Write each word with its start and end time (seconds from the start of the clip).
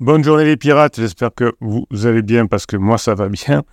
Bonne 0.00 0.22
journée 0.22 0.44
les 0.44 0.56
pirates, 0.56 1.00
j'espère 1.00 1.34
que 1.34 1.54
vous 1.60 1.84
allez 2.06 2.22
bien 2.22 2.46
parce 2.46 2.66
que 2.66 2.76
moi 2.76 2.98
ça 2.98 3.16
va 3.16 3.28
bien. 3.28 3.64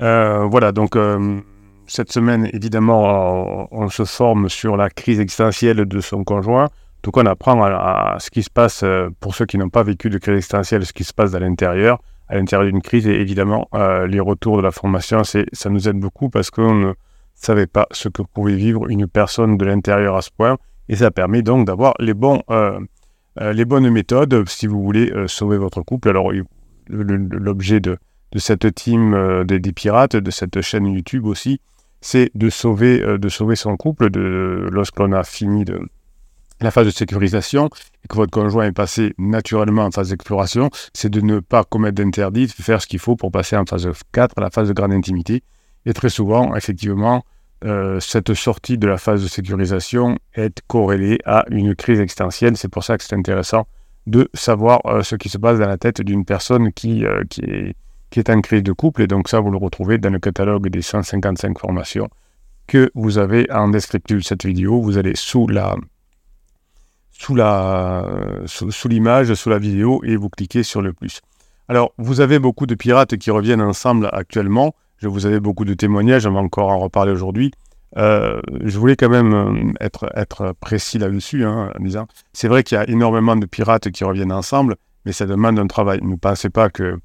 Euh, 0.00 0.46
voilà, 0.48 0.70
donc 0.70 0.94
euh, 0.94 1.40
cette 1.88 2.12
semaine, 2.12 2.48
évidemment, 2.52 3.66
on, 3.72 3.88
se 3.88 4.04
forme 4.04 4.48
sur 4.48 4.76
la 4.76 4.90
crise 4.90 5.18
existentielle 5.18 5.84
de 5.84 6.00
son 6.00 6.22
conjoint. 6.22 6.68
Donc 7.02 7.16
on 7.16 7.26
apprend 7.26 7.60
à, 7.64 8.16
ce 8.20 8.30
qui 8.30 8.44
se 8.44 8.50
passe, 8.50 8.84
euh, 8.84 9.08
pour 9.18 9.34
ceux 9.34 9.44
qui 9.44 9.58
n'ont 9.58 9.70
pas 9.70 9.82
vécu 9.82 10.08
de 10.08 10.18
crise 10.18 10.36
existentielle, 10.36 10.86
ce 10.86 10.92
qui 10.92 11.02
se 11.02 11.12
passe 11.12 11.34
à 11.34 11.40
l'intérieur, 11.40 12.00
à 12.28 12.36
l'intérieur 12.36 12.70
d'une 12.70 12.80
crise. 12.80 13.08
Et 13.08 13.20
évidemment, 13.20 13.68
les 14.06 14.20
retours 14.20 14.58
de 14.58 14.62
la 14.62 14.70
formation, 14.70 15.24
ça 15.24 15.68
nous 15.68 15.88
aide 15.88 15.98
beaucoup 15.98 16.30
parce 16.30 16.52
qu'on 16.52 16.74
ne 16.74 16.92
savait 17.34 17.66
pas 17.66 17.88
ce 17.90 18.08
que 18.08 18.22
pouvait 18.22 18.54
vivre 18.54 18.88
une 18.88 19.08
personne 19.08 19.56
de 19.56 19.64
l'intérieur 19.64 20.14
à 20.14 20.22
ce 20.22 20.30
point. 20.30 20.58
Et 20.88 20.94
ça 20.94 21.10
permet 21.10 21.42
donc 21.42 21.66
d'avoir 21.66 21.94
les 21.98 22.14
bons 22.14 22.40
les 23.40 23.64
bonnes 23.64 23.88
méthodes 23.90 24.48
si 24.48 24.66
vous 24.66 24.82
voulez 24.82 25.10
euh, 25.10 25.26
sauver 25.26 25.56
votre 25.56 25.82
couple. 25.82 26.08
Alors, 26.08 26.32
l'objet 26.88 27.80
de, 27.80 27.98
cette 28.36 28.74
team 28.74 29.14
euh, 29.14 29.44
des, 29.44 29.72
pirates, 29.72 30.16
de 30.16 30.30
cette 30.30 30.60
chaîne 30.60 30.86
YouTube 30.86 31.26
aussi, 31.26 31.60
c'est 32.00 32.30
de 32.34 32.50
sauver, 32.50 32.98
de 33.18 33.28
sauver 33.28 33.54
son 33.54 33.76
couple 33.76 34.10
de, 34.10 34.68
lorsqu'on 34.72 35.12
a 35.12 35.22
fini 35.22 35.64
la 36.60 36.70
phase 36.70 36.86
de 36.86 36.90
sécurisation 36.90 37.68
et 38.04 38.08
que 38.08 38.16
votre 38.16 38.30
conjoint 38.30 38.66
est 38.66 38.72
passé 38.72 39.14
naturellement 39.18 39.84
en 39.84 39.90
phase 39.90 40.10
d'exploration, 40.10 40.70
c'est 40.94 41.10
de 41.10 41.20
ne 41.20 41.38
pas 41.38 41.64
commettre 41.64 41.94
d'interdit, 41.94 42.46
de 42.46 42.52
faire 42.52 42.82
ce 42.82 42.86
qu'il 42.86 42.98
faut 42.98 43.16
pour 43.16 43.30
passer 43.30 43.56
en 43.56 43.64
phase 43.66 43.88
4, 44.12 44.40
la 44.40 44.50
phase 44.50 44.68
de 44.68 44.72
grande 44.72 44.92
intimité. 44.92 45.42
Et 45.86 45.92
très 45.92 46.08
souvent, 46.08 46.54
effectivement, 46.54 47.24
euh, 47.64 48.00
cette 48.00 48.34
sortie 48.34 48.78
de 48.78 48.86
la 48.86 48.98
phase 48.98 49.22
de 49.22 49.28
sécurisation 49.28 50.18
est 50.34 50.60
corrélée 50.66 51.18
à 51.24 51.44
une 51.50 51.74
crise 51.74 52.00
existentielle. 52.00 52.56
C'est 52.56 52.68
pour 52.68 52.84
ça 52.84 52.98
que 52.98 53.04
c'est 53.04 53.14
intéressant 53.14 53.66
de 54.06 54.28
savoir 54.34 54.80
euh, 54.86 55.02
ce 55.02 55.14
qui 55.16 55.28
se 55.28 55.38
passe 55.38 55.58
dans 55.58 55.68
la 55.68 55.78
tête 55.78 56.00
d'une 56.00 56.24
personne 56.24 56.72
qui, 56.72 57.04
euh, 57.04 57.22
qui, 57.30 57.42
est, 57.42 58.30
en 58.30 58.40
crise 58.40 58.62
de 58.62 58.72
couple. 58.72 59.02
Et 59.02 59.06
donc 59.06 59.28
ça, 59.28 59.40
vous 59.40 59.50
le 59.50 59.58
retrouvez 59.58 59.98
dans 59.98 60.10
le 60.10 60.18
catalogue 60.18 60.68
des 60.68 60.82
155 60.82 61.58
formations 61.58 62.08
que 62.66 62.90
vous 62.94 63.18
avez 63.18 63.50
en 63.50 63.68
descriptif 63.68 64.18
de 64.18 64.22
cette 64.22 64.44
vidéo. 64.44 64.80
Vous 64.80 64.98
allez 64.98 65.14
sous 65.14 65.46
la 65.46 65.76
sous 67.10 67.34
la 67.36 68.04
sous 68.46 68.88
l'image, 68.88 69.32
sous 69.34 69.50
la 69.50 69.58
vidéo, 69.58 70.00
et 70.04 70.16
vous 70.16 70.28
cliquez 70.28 70.64
sur 70.64 70.82
le 70.82 70.92
plus. 70.92 71.20
Alors, 71.68 71.92
vous 71.96 72.20
avez 72.20 72.38
beaucoup 72.38 72.66
de 72.66 72.74
pirates 72.74 73.16
qui 73.16 73.30
reviennent 73.30 73.62
ensemble 73.62 74.08
actuellement. 74.12 74.74
Je 75.02 75.08
vous 75.08 75.26
avais 75.26 75.40
beaucoup 75.40 75.64
de 75.64 75.74
témoignages, 75.74 76.26
on 76.28 76.32
va 76.32 76.38
encore 76.38 76.68
en 76.68 76.78
reparler 76.78 77.10
aujourd'hui. 77.10 77.50
Euh, 77.98 78.40
je 78.64 78.78
voulais 78.78 78.94
quand 78.94 79.08
même 79.08 79.34
euh, 79.34 79.72
être, 79.80 80.54
précis 80.60 80.96
là-dessus, 80.98 81.44
hein, 81.44 81.72
en 81.76 81.82
disant, 81.82 82.06
c'est 82.32 82.46
vrai 82.46 82.62
qu'il 82.62 82.76
y 82.76 82.80
a 82.80 82.88
énormément 82.88 83.34
de 83.34 83.44
pirates 83.44 83.90
qui 83.90 84.04
reviennent 84.04 84.30
ensemble, 84.30 84.76
mais 85.04 85.10
ça 85.10 85.26
demande 85.26 85.58
un 85.58 85.66
travail. 85.66 85.98
Ne 86.02 86.14
pensez 86.14 86.50
pas 86.50 86.70
que 86.70 87.00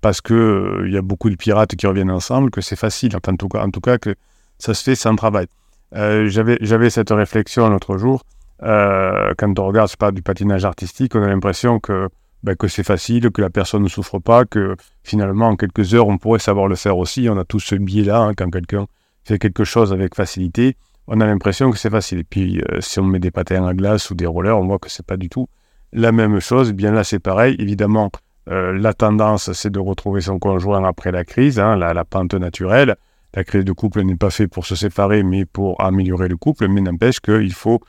parce 0.00 0.20
qu'il 0.20 0.36
euh, 0.36 0.88
y 0.88 0.96
a 0.96 1.02
beaucoup 1.02 1.28
de 1.28 1.34
pirates 1.34 1.74
qui 1.74 1.88
reviennent 1.88 2.12
ensemble, 2.12 2.52
que 2.52 2.60
c'est 2.60 2.76
facile, 2.76 3.16
en 3.16 3.36
tout, 3.36 3.80
cas, 3.80 3.98
que 3.98 4.14
ça 4.58 4.72
se 4.72 4.84
fait 4.84 4.94
sans 4.94 5.16
travail. 5.16 5.48
J'avais 5.92 6.90
cette 6.90 7.10
réflexion 7.10 7.68
l'autre 7.68 7.98
jour, 7.98 8.22
quand 8.60 9.58
on 9.58 9.66
regarde, 9.66 9.96
pas 9.96 10.12
du 10.12 10.22
patinage 10.22 10.64
artistique, 10.64 11.16
on 11.16 11.22
a 11.22 11.26
l'impression 11.26 11.80
que 11.80 12.08
ben, 12.42 12.54
que 12.54 12.68
c'est 12.68 12.84
facile, 12.84 13.30
que 13.30 13.42
la 13.42 13.50
personne 13.50 13.82
ne 13.82 13.88
souffre 13.88 14.18
pas, 14.18 14.44
que 14.44 14.76
finalement 15.02 15.48
en 15.48 15.56
quelques 15.56 15.94
heures 15.94 16.08
on 16.08 16.18
pourrait 16.18 16.38
savoir 16.38 16.68
le 16.68 16.76
faire 16.76 16.96
aussi. 16.96 17.28
On 17.28 17.38
a 17.38 17.44
tous 17.44 17.60
ce 17.60 17.74
biais-là, 17.74 18.20
hein, 18.20 18.34
quand 18.34 18.50
quelqu'un 18.50 18.86
fait 19.24 19.38
quelque 19.38 19.64
chose 19.64 19.92
avec 19.92 20.14
facilité, 20.14 20.76
on 21.06 21.20
a 21.20 21.26
l'impression 21.26 21.70
que 21.70 21.78
c'est 21.78 21.90
facile. 21.90 22.20
Et 22.20 22.24
puis 22.24 22.60
euh, 22.60 22.80
si 22.80 23.00
on 23.00 23.04
met 23.04 23.18
des 23.18 23.30
patins 23.30 23.66
à 23.66 23.74
glace 23.74 24.10
ou 24.10 24.14
des 24.14 24.26
rollers, 24.26 24.58
on 24.58 24.66
voit 24.66 24.78
que 24.78 24.90
c'est 24.90 25.06
pas 25.06 25.16
du 25.16 25.28
tout 25.28 25.48
la 25.92 26.12
même 26.12 26.38
chose. 26.40 26.72
Bien 26.72 26.92
là 26.92 27.04
c'est 27.04 27.18
pareil. 27.18 27.56
Évidemment, 27.58 28.10
euh, 28.48 28.72
la 28.72 28.94
tendance 28.94 29.52
c'est 29.52 29.70
de 29.70 29.80
retrouver 29.80 30.20
son 30.20 30.38
conjoint 30.38 30.84
après 30.84 31.10
la 31.10 31.24
crise, 31.24 31.58
hein, 31.58 31.76
la, 31.76 31.92
la 31.94 32.04
pente 32.04 32.34
naturelle. 32.34 32.96
La 33.34 33.44
crise 33.44 33.64
de 33.64 33.72
couple 33.72 34.02
n'est 34.02 34.16
pas 34.16 34.30
faite 34.30 34.50
pour 34.50 34.64
se 34.64 34.74
séparer, 34.74 35.22
mais 35.22 35.44
pour 35.44 35.80
améliorer 35.82 36.28
le 36.28 36.36
couple. 36.36 36.66
Mais 36.68 36.80
n'empêche 36.80 37.20
qu'il 37.20 37.52
faut 37.52 37.80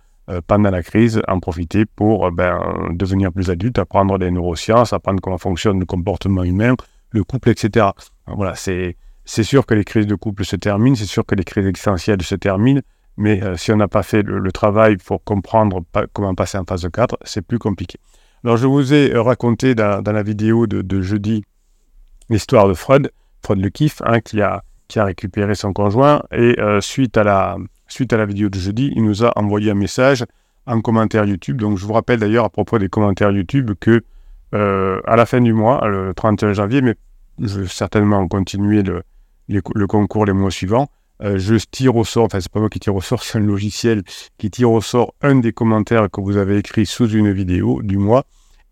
pendant 0.45 0.69
la 0.69 0.83
crise, 0.83 1.21
en 1.27 1.39
profiter 1.39 1.85
pour 1.85 2.27
euh, 2.27 2.31
ben, 2.31 2.59
devenir 2.91 3.31
plus 3.31 3.49
adulte, 3.49 3.79
apprendre 3.79 4.19
des 4.19 4.29
neurosciences, 4.31 4.93
apprendre 4.93 5.21
comment 5.21 5.37
fonctionne 5.37 5.79
le 5.79 5.85
comportement 5.85 6.43
humain, 6.43 6.75
le 7.11 7.23
couple, 7.23 7.49
etc. 7.49 7.87
Voilà, 8.27 8.55
c'est 8.55 8.95
c'est 9.25 9.43
sûr 9.43 9.65
que 9.65 9.75
les 9.75 9.83
crises 9.83 10.07
de 10.07 10.15
couple 10.15 10.43
se 10.43 10.55
terminent, 10.55 10.95
c'est 10.95 11.05
sûr 11.05 11.23
que 11.23 11.35
les 11.35 11.43
crises 11.43 11.67
existentielles 11.67 12.21
se 12.23 12.33
terminent, 12.33 12.81
mais 13.15 13.43
euh, 13.43 13.57
si 13.57 13.71
on 13.71 13.75
n'a 13.75 13.87
pas 13.87 14.01
fait 14.01 14.23
le, 14.23 14.51
travail 14.51 14.97
pour 14.97 15.23
comprendre 15.23 15.83
comment 16.13 16.33
passer 16.33 16.57
en 16.57 16.63
phase 16.65 16.87
4, 16.91 17.17
c'est 17.23 17.43
plus 17.43 17.59
compliqué. 17.59 17.99
Alors 18.43 18.57
je 18.57 18.65
vous 18.65 18.91
ai 18.93 19.15
raconté 19.15 19.75
dans, 19.75 20.01
la 20.03 20.23
vidéo 20.23 20.65
de, 20.65 21.01
jeudi 21.01 21.43
l'histoire 22.29 22.67
de 22.67 22.73
Freud, 22.73 23.11
Freud 23.43 23.59
le 23.59 23.69
kiff, 23.69 24.01
hein, 24.03 24.19
qui, 24.19 24.41
a, 24.41 24.63
qui 24.87 24.97
a 24.97 25.05
récupéré 25.05 25.53
son 25.53 25.73
conjoint, 25.73 26.23
et 26.31 26.55
suite 26.81 27.15
à 27.17 27.23
la, 27.23 27.57
suite 27.89 28.13
à 28.13 28.17
la 28.17 28.25
vidéo 28.25 28.49
de 28.49 28.59
jeudi, 28.59 28.91
il 28.95 29.03
nous 29.03 29.23
a 29.23 29.31
envoyé 29.37 29.71
un 29.71 29.75
message 29.75 30.25
en 30.65 30.81
commentaire 30.81 31.25
YouTube. 31.25 31.57
Donc 31.57 31.77
je 31.77 31.85
vous 31.85 31.93
rappelle 31.93 32.19
d'ailleurs 32.19 32.45
à 32.45 32.49
propos 32.49 32.77
des 32.79 32.89
commentaires 32.89 33.31
YouTube 33.31 33.71
que 33.79 34.03
euh, 34.53 35.01
à 35.05 35.15
la 35.15 35.25
fin 35.25 35.41
du 35.41 35.53
mois, 35.53 35.87
le 35.87 36.13
31 36.13 36.53
janvier, 36.53 36.81
mais 36.81 36.95
je 37.39 37.61
vais 37.61 37.67
certainement 37.67 38.27
continuer 38.27 38.83
le, 38.83 39.03
le 39.47 39.87
concours 39.87 40.25
les 40.25 40.33
mois 40.33 40.51
suivants, 40.51 40.89
euh, 41.21 41.37
je 41.37 41.55
tire 41.55 41.95
au 41.95 42.05
sort, 42.05 42.25
enfin 42.25 42.39
c'est 42.39 42.51
pas 42.51 42.59
moi 42.59 42.69
qui 42.69 42.79
tire 42.79 42.95
au 42.95 43.01
sort, 43.01 43.23
c'est 43.23 43.37
un 43.37 43.41
logiciel 43.41 44.03
qui 44.37 44.49
tire 44.49 44.71
au 44.71 44.81
sort 44.81 45.13
un 45.21 45.35
des 45.35 45.51
commentaires 45.51 46.09
que 46.09 46.21
vous 46.21 46.37
avez 46.37 46.57
écrit 46.57 46.85
sous 46.85 47.09
une 47.09 47.31
vidéo 47.31 47.81
du 47.81 47.97
mois. 47.97 48.25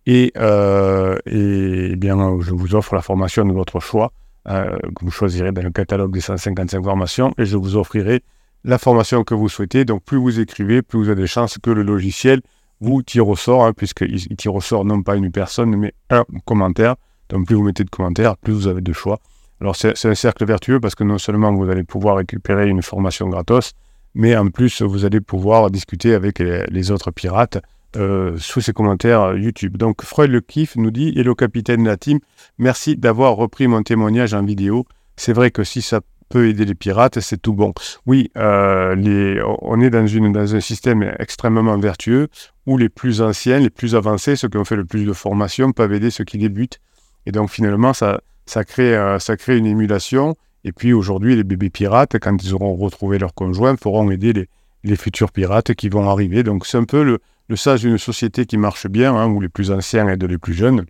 Et, 0.05 0.31
euh, 0.37 1.17
et, 1.25 1.97
bien, 1.97 2.15
je 2.39 2.51
vous 2.51 2.75
offre 2.75 2.95
la 2.95 3.01
formation 3.01 3.43
de 3.43 3.51
votre 3.51 3.81
choix, 3.81 4.13
que 4.45 5.03
vous 5.03 5.11
choisirez 5.11 5.51
dans 5.51 5.63
le 5.63 5.71
catalogue 5.71 6.13
des 6.13 6.21
155 6.21 6.81
formations, 6.81 7.33
et 7.37 7.45
je 7.45 7.57
vous 7.57 7.75
offrirai 7.75 8.23
la 8.67 8.77
formation 8.77 9.23
que 9.23 9.33
vous 9.33 9.49
souhaitez. 9.49 9.85
Donc 9.85 10.03
plus 10.03 10.17
vous 10.17 10.39
écrivez, 10.39 10.83
plus 10.83 10.99
vous 10.99 11.09
avez 11.09 11.21
de 11.21 11.25
chances 11.25 11.57
que 11.57 11.71
le 11.71 11.81
logiciel 11.81 12.41
vous 12.79 13.01
tire 13.01 13.27
au 13.27 13.35
sort, 13.35 13.65
hein, 13.65 13.73
puisqu'il 13.73 14.35
tire 14.35 14.53
au 14.53 14.61
sort 14.61 14.85
non 14.85 15.01
pas 15.01 15.15
une 15.15 15.31
personne, 15.31 15.75
mais 15.75 15.95
un 16.11 16.25
commentaire. 16.45 16.95
Donc 17.29 17.47
plus 17.47 17.55
vous 17.55 17.63
mettez 17.63 17.83
de 17.83 17.89
commentaires, 17.89 18.37
plus 18.37 18.53
vous 18.53 18.67
avez 18.67 18.81
de 18.81 18.93
choix. 18.93 19.19
Alors 19.59 19.75
c'est 19.75 20.05
un 20.05 20.15
cercle 20.15 20.45
vertueux 20.45 20.79
parce 20.79 20.93
que 20.93 21.03
non 21.03 21.17
seulement 21.17 21.51
vous 21.51 21.69
allez 21.69 21.83
pouvoir 21.83 22.17
récupérer 22.17 22.67
une 22.67 22.83
formation 22.83 23.27
gratos, 23.27 23.73
mais 24.13 24.37
en 24.37 24.49
plus 24.49 24.83
vous 24.83 25.05
allez 25.05 25.21
pouvoir 25.21 25.71
discuter 25.71 26.13
avec 26.13 26.39
les, 26.39 26.91
autres 26.91 27.09
pirates 27.09 27.57
euh, 27.95 28.37
sous 28.37 28.61
ces 28.61 28.73
commentaires 28.73 29.35
YouTube. 29.35 29.77
Donc 29.77 30.03
Freud 30.03 30.29
le 30.29 30.41
kiff 30.41 30.75
nous 30.75 30.91
dit 30.91 31.13
Hello 31.15 31.33
capitaine 31.33 31.83
de 31.83 31.89
la 31.89 31.97
team, 31.97 32.19
merci 32.59 32.97
d'avoir 32.97 33.35
repris 33.35 33.67
mon 33.67 33.81
témoignage 33.81 34.35
en 34.35 34.43
vidéo. 34.43 34.85
C'est 35.15 35.33
vrai 35.33 35.49
que 35.49 35.63
si 35.63 35.81
ça 35.81 36.01
peut 36.29 36.47
aider 36.47 36.65
les 36.65 36.75
pirates, 36.75 37.19
c'est 37.19 37.41
tout 37.41 37.53
bon. 37.53 37.73
Oui, 38.05 38.31
euh, 38.37 38.95
les, 38.95 39.41
on 39.61 39.79
est 39.81 39.89
dans, 39.89 40.05
une, 40.05 40.31
dans 40.31 40.55
un 40.55 40.59
système 40.59 41.03
extrêmement 41.19 41.77
vertueux 41.77 42.27
où 42.65 42.77
les 42.77 42.89
plus 42.89 43.21
anciens, 43.21 43.59
les 43.59 43.69
plus 43.69 43.95
avancés, 43.95 44.35
ceux 44.35 44.49
qui 44.49 44.57
ont 44.57 44.65
fait 44.65 44.75
le 44.75 44.85
plus 44.85 45.05
de 45.05 45.13
formation, 45.13 45.71
peuvent 45.71 45.93
aider 45.93 46.09
ceux 46.09 46.23
qui 46.23 46.37
débutent. 46.37 46.79
Et 47.25 47.31
donc 47.31 47.49
finalement, 47.49 47.93
ça, 47.93 48.21
ça, 48.45 48.63
crée, 48.63 48.95
euh, 48.95 49.19
ça 49.19 49.37
crée 49.37 49.57
une 49.57 49.65
émulation. 49.65 50.35
Et 50.63 50.71
puis 50.71 50.93
aujourd'hui, 50.93 51.35
les 51.35 51.43
bébés 51.43 51.69
pirates, 51.69 52.17
quand 52.19 52.43
ils 52.43 52.53
auront 52.53 52.75
retrouvé 52.75 53.17
leur 53.19 53.33
conjoint, 53.33 53.75
pourront 53.75 54.09
aider 54.11 54.33
les, 54.33 54.49
les 54.83 54.95
futurs 54.95 55.31
pirates 55.31 55.73
qui 55.73 55.89
vont 55.89 56.09
arriver. 56.09 56.43
Donc 56.43 56.65
c'est 56.65 56.77
un 56.77 56.83
peu 56.83 57.03
le, 57.03 57.19
le 57.47 57.55
sage 57.55 57.81
d'une 57.81 57.97
société 57.97 58.45
qui 58.45 58.57
marche 58.57 58.87
bien, 58.87 59.15
hein, 59.15 59.27
où 59.27 59.39
les 59.39 59.49
plus 59.49 59.71
anciens 59.71 60.07
aident 60.07 60.23
les 60.23 60.37
plus 60.37 60.53
jeunes 60.53 60.85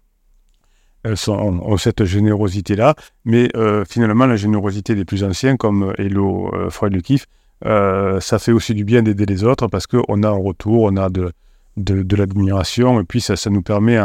ont, 1.27 1.77
cette 1.77 2.05
générosité-là, 2.05 2.95
mais 3.25 3.49
euh, 3.55 3.83
finalement, 3.87 4.25
la 4.25 4.35
générosité 4.35 4.95
des 4.95 5.05
plus 5.05 5.23
anciens, 5.23 5.57
comme 5.57 5.93
Hello 5.97 6.51
euh, 6.53 6.69
Freud 6.69 6.93
le 6.93 7.01
kiff, 7.01 7.25
euh, 7.65 8.19
ça 8.19 8.39
fait 8.39 8.51
aussi 8.51 8.73
du 8.73 8.83
bien 8.83 9.01
d'aider 9.01 9.25
les 9.25 9.43
autres 9.43 9.67
parce 9.67 9.87
qu'on 9.87 10.23
a 10.23 10.27
un 10.27 10.31
retour, 10.31 10.83
on 10.83 10.95
a 10.97 11.09
de, 11.09 11.31
de, 11.77 12.15
l'admiration, 12.15 12.99
et 12.99 13.03
puis 13.03 13.21
ça, 13.21 13.35
ça 13.35 13.49
nous 13.49 13.61
permet, 13.61 13.99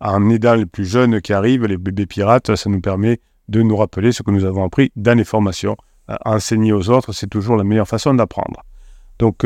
en, 0.00 0.30
aidant 0.30 0.54
les 0.54 0.66
plus 0.66 0.84
jeunes 0.84 1.20
qui 1.20 1.32
arrivent, 1.32 1.66
les 1.66 1.78
bébés 1.78 2.06
pirates, 2.06 2.54
ça 2.54 2.70
nous 2.70 2.80
permet 2.80 3.20
de 3.48 3.62
nous 3.62 3.76
rappeler 3.76 4.12
ce 4.12 4.22
que 4.22 4.30
nous 4.30 4.44
avons 4.44 4.64
appris 4.64 4.92
dans 4.96 5.16
les 5.16 5.24
formations. 5.24 5.76
enseigner 6.24 6.72
aux 6.72 6.90
autres, 6.90 7.12
c'est 7.12 7.28
toujours 7.28 7.56
la 7.56 7.64
meilleure 7.64 7.88
façon 7.88 8.14
d'apprendre. 8.14 8.62
Donc, 9.18 9.44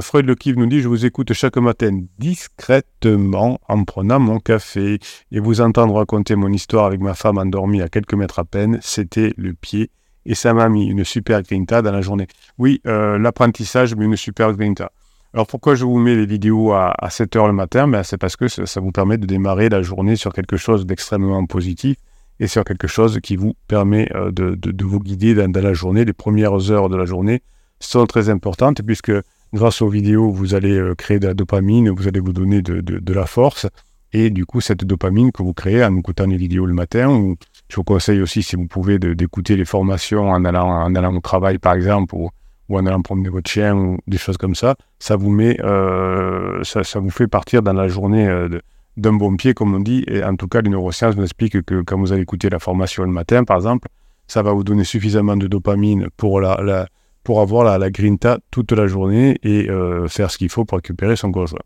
Freud 0.00 0.26
Le 0.26 0.34
Kiv 0.34 0.56
nous 0.56 0.66
dit 0.66 0.80
Je 0.80 0.88
vous 0.88 1.04
écoute 1.04 1.32
chaque 1.32 1.56
matin 1.56 2.00
discrètement 2.18 3.58
en 3.68 3.84
prenant 3.84 4.20
mon 4.20 4.38
café 4.38 4.98
et 5.30 5.40
vous 5.40 5.60
entendre 5.60 5.94
raconter 5.94 6.36
mon 6.36 6.52
histoire 6.52 6.86
avec 6.86 7.00
ma 7.00 7.14
femme 7.14 7.38
endormie 7.38 7.82
à 7.82 7.88
quelques 7.88 8.14
mètres 8.14 8.38
à 8.38 8.44
peine, 8.44 8.78
c'était 8.82 9.34
le 9.36 9.54
pied 9.54 9.90
et 10.26 10.34
ça 10.34 10.54
m'a 10.54 10.68
mis 10.68 10.86
une 10.86 11.04
super 11.04 11.42
grinta 11.42 11.82
dans 11.82 11.92
la 11.92 12.00
journée. 12.00 12.26
Oui, 12.58 12.80
euh, 12.86 13.18
l'apprentissage 13.18 13.94
met 13.94 14.04
une 14.04 14.16
super 14.16 14.52
grinta. 14.52 14.92
Alors 15.34 15.46
pourquoi 15.46 15.74
je 15.74 15.84
vous 15.84 15.98
mets 15.98 16.14
les 16.14 16.26
vidéos 16.26 16.72
à, 16.72 16.94
7 17.08 17.34
h 17.36 17.46
le 17.46 17.52
matin? 17.52 17.88
Ben, 17.88 18.02
C'est 18.02 18.18
parce 18.18 18.36
que 18.36 18.48
ça, 18.48 18.80
vous 18.80 18.92
permet 18.92 19.16
de 19.16 19.26
démarrer 19.26 19.68
la 19.68 19.82
journée 19.82 20.16
sur 20.16 20.32
quelque 20.32 20.56
chose 20.56 20.84
d'extrêmement 20.86 21.44
positif 21.46 21.96
et 22.38 22.46
sur 22.46 22.64
quelque 22.64 22.86
chose 22.86 23.18
qui 23.22 23.36
vous 23.36 23.54
permet 23.66 24.08
euh, 24.14 24.30
de, 24.30 24.84
vous 24.84 25.00
guider 25.00 25.34
dans 25.34 25.50
la 25.50 25.72
journée. 25.72 26.04
Les 26.04 26.12
premières 26.12 26.70
heures 26.70 26.88
de 26.88 26.96
la 26.96 27.06
journée 27.06 27.42
sont 27.80 28.06
très 28.06 28.28
importantes 28.28 28.82
puisque 28.82 29.12
grâce 29.52 29.82
aux 29.82 29.88
vidéos, 29.88 30.30
vous 30.30 30.54
allez 30.54 30.78
euh, 30.78 30.94
créer 30.94 31.18
de 31.18 31.26
la 31.26 31.34
dopamine, 31.34 31.90
vous 31.90 32.08
allez 32.08 32.20
vous 32.20 32.32
donner 32.32 32.62
de, 32.62 33.12
la 33.12 33.26
force. 33.26 33.66
Et 34.12 34.30
du 34.30 34.44
coup, 34.44 34.60
cette 34.60 34.84
dopamine 34.84 35.32
que 35.32 35.42
vous 35.42 35.54
créez 35.54 35.84
en 35.84 35.96
écoutant 35.96 36.26
les 36.26 36.36
vidéos 36.36 36.66
le 36.66 36.74
matin, 36.74 37.08
ou 37.10 37.36
je 37.68 37.76
vous 37.76 37.84
conseille 37.84 38.20
aussi, 38.20 38.42
si 38.42 38.56
vous 38.56 38.66
pouvez, 38.66 38.98
d'écouter 38.98 39.56
les 39.56 39.64
formations 39.64 40.30
en 40.30 40.44
allant, 40.44 40.68
en 40.68 40.94
allant 40.94 41.14
au 41.14 41.20
travail, 41.20 41.58
par 41.58 41.74
exemple, 41.74 42.14
ou, 42.14 42.30
en 42.70 42.86
allant 42.86 43.02
promener 43.02 43.28
votre 43.28 43.50
chien, 43.50 43.74
ou 43.74 43.98
des 44.06 44.18
choses 44.18 44.36
comme 44.36 44.54
ça, 44.54 44.76
ça 44.98 45.16
vous 45.16 45.30
met, 45.30 45.58
euh, 45.62 46.62
ça, 46.62 47.00
vous 47.00 47.10
fait 47.10 47.26
partir 47.26 47.62
dans 47.62 47.74
la 47.74 47.88
journée 47.88 48.26
euh, 48.26 48.48
d'un 48.96 49.12
bon 49.12 49.36
pied, 49.36 49.54
comme 49.54 49.74
on 49.74 49.80
dit. 49.80 50.04
Et 50.06 50.22
en 50.24 50.36
tout 50.36 50.48
cas, 50.48 50.60
les 50.60 50.70
neurosciences 50.70 51.16
nous 51.16 51.24
expliquent 51.24 51.62
que 51.62 51.82
quand 51.82 51.98
vous 51.98 52.12
allez 52.12 52.22
écouter 52.22 52.48
la 52.50 52.58
formation 52.58 53.04
le 53.04 53.10
matin, 53.10 53.44
par 53.44 53.56
exemple, 53.56 53.88
ça 54.26 54.42
va 54.42 54.52
vous 54.52 54.64
donner 54.64 54.84
suffisamment 54.84 55.36
de 55.36 55.46
dopamine 55.46 56.08
pour, 56.16 56.40
la, 56.40 56.86
pour 57.24 57.40
avoir 57.40 57.78
la, 57.78 57.90
grinta 57.90 58.38
toute 58.50 58.72
la 58.72 58.86
journée 58.86 59.38
et 59.42 59.68
euh, 59.70 60.08
faire 60.08 60.30
ce 60.30 60.38
qu'il 60.38 60.48
faut 60.48 60.64
pour 60.64 60.78
récupérer 60.78 61.16
son 61.16 61.30
conjoint. 61.30 61.60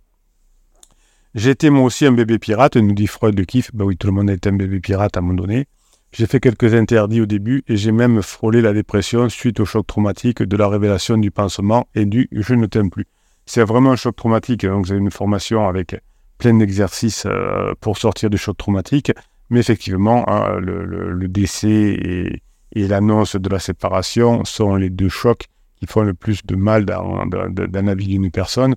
J'étais 1.35 1.71
moi 1.71 1.85
aussi 1.85 2.07
un 2.07 2.13
bébé 2.13 2.39
pirate, 2.39 2.77
nous 2.77 2.95
dit 2.95 3.07
Freud 3.07 3.35
de 3.35 3.45
Kiff. 3.45 3.71
Bah 3.75 3.85
oui, 3.85 3.97
tout 3.97 4.07
le 4.07 4.13
monde 4.15 4.31
est 4.31 4.47
un 4.47 4.53
bébé 4.53 4.81
pirate 4.81 5.17
à 5.17 5.21
un 5.21 5.23
moment 5.23 5.35
donné. 5.35 5.67
J'ai 6.13 6.27
fait 6.27 6.41
quelques 6.41 6.73
interdits 6.73 7.21
au 7.21 7.27
début 7.27 7.63
et 7.69 7.77
j'ai 7.77 7.93
même 7.93 8.23
frôlé 8.23 8.63
la 8.63 8.73
dépression 8.73 9.29
suite 9.29 9.61
au 9.61 9.67
choc 9.67 9.87
traumatique 9.87 10.43
de 10.43 10.57
la 10.57 10.67
révélation 10.67 11.19
du 11.19 11.31
pansement 11.31 11.89
et 11.95 12.07
du 12.07 12.29
je 12.33 12.55
ne 12.55 12.65
t'aime 12.65 12.89
plus. 12.89 13.07
C'est 13.45 13.63
vraiment 13.63 13.93
un 13.93 13.97
choc 13.97 14.17
traumatique, 14.17 14.65
donc 14.65 14.87
vous 14.87 14.93
avez 14.93 15.01
une 15.01 15.11
formation 15.11 15.69
avec 15.69 15.97
plein 16.39 16.55
d'exercices 16.55 17.27
euh, 17.27 17.75
pour 17.81 17.99
sortir 17.99 18.31
du 18.31 18.39
choc 18.39 18.57
traumatique, 18.57 19.13
mais 19.51 19.61
effectivement, 19.61 20.29
hein, 20.29 20.59
le, 20.59 21.29
décès 21.29 21.69
et, 21.69 22.43
l'annonce 22.83 23.37
de 23.37 23.49
la 23.49 23.59
séparation 23.59 24.45
sont 24.45 24.77
les 24.77 24.91
deux 24.91 25.09
chocs 25.09 25.47
qui 25.79 25.87
font 25.87 26.03
le 26.03 26.15
plus 26.15 26.45
de 26.45 26.57
mal 26.57 26.85
dans, 26.85 27.27
dans 27.27 27.87
la 27.87 27.95
vie 27.95 28.07
d'une 28.07 28.31
personne. 28.31 28.75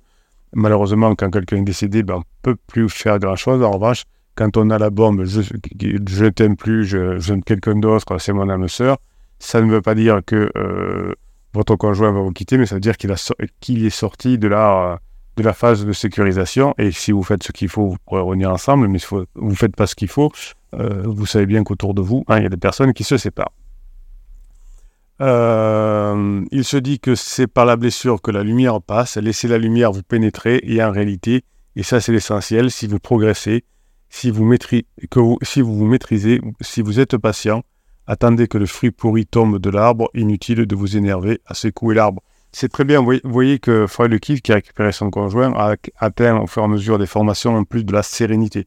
Malheureusement, 0.52 1.14
quand 1.14 1.30
quelqu'un 1.30 1.58
est 1.58 1.62
décédé, 1.62 2.02
ben, 2.02 2.14
on 2.14 2.18
ne 2.18 2.24
peut 2.42 2.56
plus 2.66 2.88
faire 2.88 3.18
grand-chose. 3.18 3.62
En 3.62 3.70
revanche, 3.70 4.04
quand 4.34 4.56
on 4.56 4.70
a 4.70 4.78
la 4.78 4.90
bombe, 4.90 5.24
je 5.24 5.40
ne 5.40 6.28
t'aime 6.30 6.56
plus, 6.56 6.84
je, 6.84 7.18
j'aime 7.18 7.42
quelqu'un 7.42 7.76
d'autre, 7.76 8.18
c'est 8.18 8.32
mon 8.32 8.48
âme 8.48 8.68
sœur, 8.68 8.98
ça 9.38 9.60
ne 9.60 9.70
veut 9.70 9.82
pas 9.82 9.94
dire 9.94 10.20
que 10.26 10.50
euh, 10.56 11.12
votre 11.52 11.76
conjoint 11.76 12.12
va 12.12 12.20
vous 12.20 12.32
quitter, 12.32 12.58
mais 12.58 12.66
ça 12.66 12.76
veut 12.76 12.80
dire 12.80 12.96
qu'il, 12.96 13.14
qu'il 13.60 13.84
est 13.84 13.90
sorti 13.90 14.38
de 14.38 14.48
la, 14.48 14.98
de 15.36 15.42
la 15.42 15.52
phase 15.52 15.84
de 15.84 15.92
sécurisation. 15.92 16.74
Et 16.78 16.90
si 16.90 17.12
vous 17.12 17.22
faites 17.22 17.42
ce 17.42 17.52
qu'il 17.52 17.68
faut, 17.68 17.88
vous 17.88 17.96
pourrez 18.06 18.22
revenir 18.22 18.50
ensemble, 18.50 18.88
mais 18.88 18.98
si 18.98 19.06
vous 19.08 19.26
ne 19.36 19.54
faites 19.54 19.76
pas 19.76 19.86
ce 19.86 19.94
qu'il 19.94 20.08
faut, 20.08 20.32
euh, 20.74 21.02
vous 21.04 21.26
savez 21.26 21.46
bien 21.46 21.62
qu'autour 21.64 21.94
de 21.94 22.00
vous, 22.00 22.24
hein, 22.28 22.38
il 22.38 22.42
y 22.44 22.46
a 22.46 22.50
des 22.50 22.56
personnes 22.56 22.92
qui 22.92 23.04
se 23.04 23.16
séparent. 23.16 23.52
Euh, 25.20 26.44
il 26.50 26.64
se 26.64 26.76
dit 26.76 26.98
que 26.98 27.14
c'est 27.14 27.46
par 27.46 27.66
la 27.66 27.76
blessure 27.76 28.22
que 28.22 28.30
la 28.30 28.42
lumière 28.42 28.80
passe, 28.80 29.16
laissez 29.18 29.48
la 29.48 29.58
lumière 29.58 29.92
vous 29.92 30.02
pénétrer, 30.02 30.60
et 30.62 30.82
en 30.82 30.90
réalité, 30.90 31.44
et 31.76 31.82
ça 31.82 32.00
c'est 32.00 32.12
l'essentiel, 32.12 32.70
si 32.70 32.86
vous 32.86 32.98
progressez, 32.98 33.64
si 34.08 34.30
vous, 34.30 34.48
que 35.10 35.20
si 35.42 35.60
vous 35.60 35.76
vous 35.76 35.86
maîtrisez, 35.86 36.40
si 36.60 36.80
vous 36.80 37.00
êtes 37.00 37.18
patient, 37.18 37.62
attendez 38.06 38.48
que 38.48 38.58
le 38.58 38.66
fruit 38.66 38.90
pourri 38.90 39.26
tombe 39.26 39.58
de 39.58 39.70
l'arbre, 39.70 40.10
inutile 40.14 40.66
de 40.66 40.74
vous 40.74 40.96
énerver 40.96 41.40
à 41.46 41.54
secouer 41.54 41.94
l'arbre. 41.94 42.22
C'est 42.52 42.72
très 42.72 42.84
bien, 42.84 43.00
vous 43.00 43.12
voyez 43.24 43.60
que 43.60 43.86
Freud 43.86 44.18
Kiff, 44.18 44.42
qui 44.42 44.50
a 44.50 44.56
récupéré 44.56 44.90
son 44.90 45.10
conjoint, 45.10 45.52
a 45.54 45.76
atteint 45.98 46.40
au 46.40 46.46
fur 46.48 46.62
et 46.62 46.64
à 46.64 46.68
mesure 46.68 46.98
des 46.98 47.06
formations 47.06 47.56
en 47.56 47.64
plus 47.64 47.84
de 47.84 47.92
la 47.92 48.02
sérénité. 48.02 48.66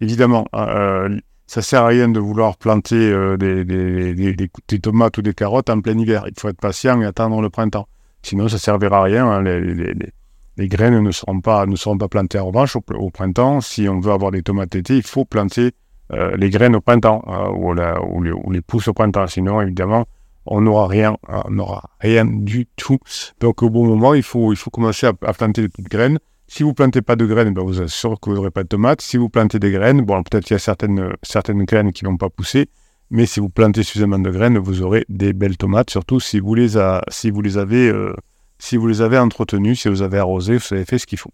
Évidemment, 0.00 0.46
euh, 0.54 1.18
ça 1.46 1.62
sert 1.62 1.82
à 1.82 1.88
rien 1.88 2.08
de 2.08 2.18
vouloir 2.18 2.56
planter 2.56 3.10
euh, 3.12 3.36
des, 3.36 4.80
tomates 4.80 5.18
ou 5.18 5.22
des 5.22 5.34
carottes 5.34 5.70
en 5.70 5.80
plein 5.80 5.98
hiver. 5.98 6.24
Il 6.26 6.38
faut 6.38 6.48
être 6.48 6.60
patient 6.60 7.00
et 7.00 7.04
attendre 7.04 7.40
le 7.40 7.50
printemps. 7.50 7.86
Sinon, 8.22 8.48
ça 8.48 8.54
ne 8.54 8.60
servira 8.60 8.98
à 8.98 9.02
rien. 9.02 9.26
Hein. 9.26 9.42
Les, 9.42 10.68
graines 10.68 11.00
ne 11.00 11.10
seront 11.10 11.40
pas, 11.40 11.66
plantées 12.10 12.38
en 12.38 12.46
revanche 12.46 12.76
au, 12.76 13.10
printemps. 13.10 13.60
Si 13.60 13.88
on 13.88 14.00
veut 14.00 14.12
avoir 14.12 14.30
des 14.30 14.42
tomates 14.42 14.74
été, 14.74 14.96
il 14.96 15.02
faut 15.02 15.24
planter 15.24 15.72
euh, 16.12 16.36
les 16.36 16.48
graines 16.48 16.76
au 16.76 16.80
printemps 16.80 17.22
euh, 17.28 17.98
ou, 18.00 18.50
les, 18.50 18.60
pousses 18.62 18.88
au 18.88 18.94
printemps. 18.94 19.26
Sinon, 19.26 19.60
évidemment, 19.60 20.06
on 20.46 20.62
n'aura 20.62 20.86
rien, 20.86 21.16
on 21.28 21.50
n'aura 21.50 21.90
rien 22.00 22.24
du 22.24 22.66
tout. 22.76 22.98
Donc, 23.40 23.62
au 23.62 23.68
bon 23.68 23.86
moment, 23.86 24.14
il 24.14 24.22
faut, 24.22 24.54
commencer 24.72 25.06
à, 25.06 25.12
à 25.22 25.32
planter 25.34 25.62
des 25.62 25.68
petites 25.68 25.90
graines. 25.90 26.18
Si 26.46 26.62
vous 26.62 26.74
plantez 26.74 27.02
pas 27.02 27.16
de 27.16 27.26
graines, 27.26 27.54
ben 27.54 27.62
vous 27.62 27.88
sûr 27.88 28.20
que 28.20 28.30
vous 28.30 28.36
n'aurez 28.36 28.50
pas 28.50 28.62
de 28.62 28.68
tomates. 28.68 29.00
Si 29.00 29.16
vous 29.16 29.28
plantez 29.28 29.58
des 29.58 29.70
graines, 29.70 30.02
bon, 30.02 30.22
peut-être 30.22 30.44
qu'il 30.44 30.54
y 30.54 30.56
a 30.56 30.58
certaines, 30.58 31.12
certaines 31.22 31.64
graines 31.64 31.92
qui 31.92 32.04
vont 32.04 32.16
pas 32.16 32.28
pousser, 32.28 32.68
mais 33.10 33.26
si 33.26 33.40
vous 33.40 33.48
plantez 33.48 33.82
suffisamment 33.82 34.18
de 34.18 34.30
graines, 34.30 34.58
vous 34.58 34.82
aurez 34.82 35.04
des 35.08 35.32
belles 35.32 35.56
tomates, 35.56 35.90
surtout 35.90 36.20
si 36.20 36.40
vous 36.40 36.54
les, 36.54 36.76
si 37.08 37.30
vous 37.30 37.40
les 37.40 37.58
avez, 37.58 37.88
euh, 37.88 38.14
si 38.58 38.76
vous 38.76 38.86
les 38.86 39.00
avez 39.00 39.18
entretenues, 39.18 39.76
si 39.76 39.88
vous 39.88 40.02
avez 40.02 40.18
arrosé, 40.18 40.56
vous 40.56 40.74
avez 40.74 40.84
fait 40.84 40.98
ce 40.98 41.06
qu'il 41.06 41.18
faut. 41.18 41.32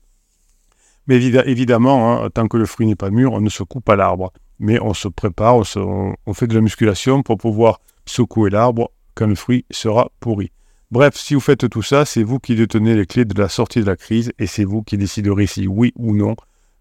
Mais 1.07 1.17
évidemment, 1.17 2.23
hein, 2.23 2.31
tant 2.31 2.47
que 2.47 2.57
le 2.57 2.67
fruit 2.67 2.87
n'est 2.87 2.97
pas 2.97 3.11
mûr, 3.11 3.33
on 3.33 3.41
ne 3.41 3.49
se 3.49 3.63
coupe 3.63 3.85
pas 3.85 3.97
l'arbre. 3.97 4.33
Mais 4.59 4.79
on 4.81 4.95
se 4.95 5.09
prépare, 5.09 5.57
on 5.57 6.35
fait 6.35 6.47
de 6.47 6.55
la 6.55 6.61
musculation 6.61 7.23
pour 7.23 7.39
pouvoir 7.39 7.81
secouer 8.05 8.51
l'arbre 8.51 8.91
quand 9.15 9.27
le 9.27 9.35
fruit 9.35 9.65
sera 9.71 10.11
pourri. 10.21 10.53
Bref, 10.91 11.15
si 11.17 11.35
vous 11.35 11.41
faites 11.41 11.69
tout 11.69 11.83
ça, 11.83 12.05
c'est 12.05 12.23
vous 12.23 12.39
qui 12.41 12.57
détenez 12.57 12.97
les 12.97 13.07
clés 13.07 13.25
de 13.25 13.41
la 13.41 13.49
sortie 13.49 13.81
de 13.81 13.87
la 13.87 13.97
crise 13.97 14.33
et 14.39 14.47
c'est 14.47 14.65
vous 14.65 14.83
qui 14.83 14.99
déciderez 14.99 15.47
si 15.47 15.69
oui 15.69 15.93
ou 15.97 16.17
non 16.17 16.35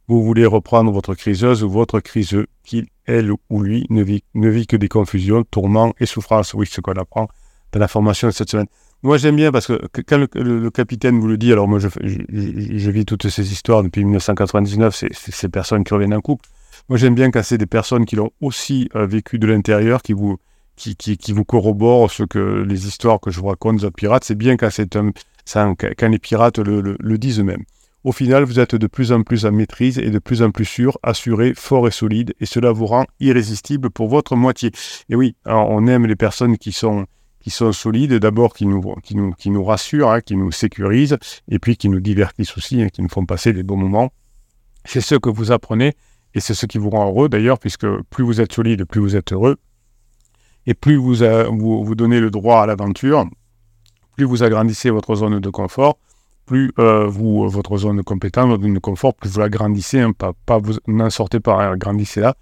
vous 0.10 0.24
voulez 0.24 0.48
reprendre 0.48 0.92
votre 0.92 1.14
criseuse 1.14 1.64
ou 1.64 1.70
votre 1.70 2.00
criseux, 2.00 2.48
qu'il, 2.64 2.88
elle 3.06 3.32
ou 3.32 3.62
lui 3.62 3.86
ne 3.92 4.02
vit, 4.02 4.24
ne 4.34 4.50
vit 4.50 4.66
que 4.66 4.76
des 4.76 4.88
confusions, 4.88 5.44
tourments 5.44 5.94
et 6.00 6.08
souffrances. 6.08 6.56
Oui, 6.56 6.66
ce 6.66 6.82
qu'on 6.82 6.94
apprend 6.94 7.28
dans 7.72 7.80
la 7.80 7.88
formation 7.88 8.28
de 8.28 8.34
cette 8.34 8.50
semaine. 8.50 8.66
Moi, 9.04 9.18
j'aime 9.18 9.36
bien 9.36 9.52
parce 9.52 9.68
que 9.68 10.02
quand 10.02 10.18
le, 10.18 10.70
capitaine 10.72 11.20
vous 11.20 11.28
le 11.28 11.38
dit, 11.38 11.52
alors 11.52 11.68
moi, 11.68 11.78
je, 11.78 11.88
je, 12.02 12.92
vis 12.92 13.06
toutes 13.06 13.30
ces 13.30 13.52
histoires 13.52 13.84
depuis 13.84 14.04
1999, 14.04 14.96
c'est 14.96 15.14
ces 15.14 15.48
personnes 15.48 15.84
qui 15.84 15.94
reviennent 15.94 16.16
en 16.16 16.22
couple. 16.22 16.50
Moi, 16.90 16.98
j'aime 16.98 17.14
bien 17.14 17.30
quand 17.30 17.44
c'est 17.44 17.60
des 17.60 17.68
personnes 17.68 18.06
qui 18.06 18.16
l'ont 18.16 18.32
aussi 18.42 18.90
euh, 18.96 19.06
vécu 19.06 19.38
de 19.38 19.46
l'intérieur, 19.46 20.02
qui 20.02 20.14
vous, 20.14 20.38
qui, 20.80 21.32
vous 21.32 21.46
corrobore 21.46 22.10
ce 22.10 22.24
que 22.24 22.64
les 22.68 22.88
histoires 22.88 23.20
que 23.20 23.32
je 23.32 23.40
vous 23.40 23.48
raconte 23.48 23.84
autres 23.84 23.96
pirates. 23.96 24.24
C'est 24.24 24.36
bien 24.36 24.58
quand, 24.58 24.70
un, 25.56 25.76
quand 25.76 26.08
les 26.08 26.20
pirates 26.20 26.60
le, 26.60 27.18
disent 27.18 27.40
eux-mêmes. 27.40 27.64
Au 28.06 28.14
final, 28.14 28.46
vous 28.46 28.60
êtes 28.60 28.76
de 28.76 28.88
plus 28.88 29.12
en 29.12 29.24
plus 29.24 29.46
en 29.46 29.52
maîtrise 29.52 30.00
et 30.00 30.10
de 30.10 30.20
plus 30.20 30.42
en 30.42 30.52
plus 30.52 30.64
sûr, 30.66 30.98
assuré, 31.04 31.54
fort 31.54 31.86
et 31.88 31.92
solide, 31.92 32.34
et 32.40 32.46
cela 32.46 32.72
vous 32.72 32.86
rend 32.86 33.06
irrésistible 33.20 33.90
pour 33.90 34.08
votre 34.08 34.38
moitié. 34.38 34.72
Et 35.10 35.16
oui, 35.16 35.36
on 35.46 35.86
aime 35.86 36.06
les 36.06 36.16
personnes 36.16 36.58
qui 36.58 36.72
sont, 36.72 37.06
qui 37.42 37.50
sont 37.50 37.74
solides, 37.74 38.14
d'abord 38.14 38.54
qui 38.54 38.66
nous, 38.66 38.82
qui 39.04 39.18
nous, 39.18 39.34
qui 39.34 39.50
nous 39.50 39.66
rassurent, 39.66 40.12
hein, 40.12 40.22
qui 40.22 40.38
nous 40.38 40.52
sécurisent, 40.52 41.18
et 41.50 41.60
puis 41.60 41.76
qui 41.76 41.90
nous 41.90 42.00
divertissent 42.00 42.56
aussi, 42.56 42.82
hein, 42.82 42.88
qui 42.88 43.02
nous 43.02 43.10
font 43.10 43.26
passer 43.26 43.52
des 43.52 43.64
bons 43.64 43.78
moments. 43.78 44.14
C'est 44.86 45.02
ce 45.02 45.16
que 45.16 45.30
vous 45.30 45.52
apprenez, 45.52 45.94
et 46.34 46.40
c'est 46.40 46.54
ce 46.54 46.66
qui 46.68 46.78
vous 46.78 46.92
rend 46.92 47.08
heureux 47.08 47.28
d'ailleurs, 47.28 47.60
puisque 47.60 47.86
plus 48.10 48.24
vous 48.24 48.40
êtes 48.40 48.54
solide, 48.54 48.86
plus 48.86 49.02
vous 49.02 49.18
êtes 49.18 49.34
heureux, 49.34 49.58
et 50.70 50.76
plus 50.76 50.98
vous, 50.98 51.16
vous, 51.84 51.96
donnez 51.96 52.20
le 52.20 52.30
droit 52.30 52.62
à 52.62 52.68
l'aventure, 52.68 53.26
plus 54.16 54.26
vous 54.26 54.44
agrandissez 54.44 54.92
votre 54.92 55.16
zone 55.16 55.40
de 55.40 55.50
confort, 55.50 55.98
plus 56.46 56.72
euh, 56.78 57.08
vous, 57.08 57.50
votre 57.50 57.76
zone 57.80 57.98
de 57.98 58.02
compétence, 58.04 58.50
votre 58.50 58.62
zone 58.62 58.76
de 58.76 58.80
confort, 58.80 59.16
plus 59.16 59.32
vous 59.32 59.40
l'agrandissez, 59.40 60.00
hein, 60.00 60.12
pas, 60.14 60.60
vous 60.60 60.76
n'en 60.86 61.10
sortez 61.10 61.40
pas, 61.40 61.56
hein, 61.56 61.72
agrandissez-la. 61.72 62.36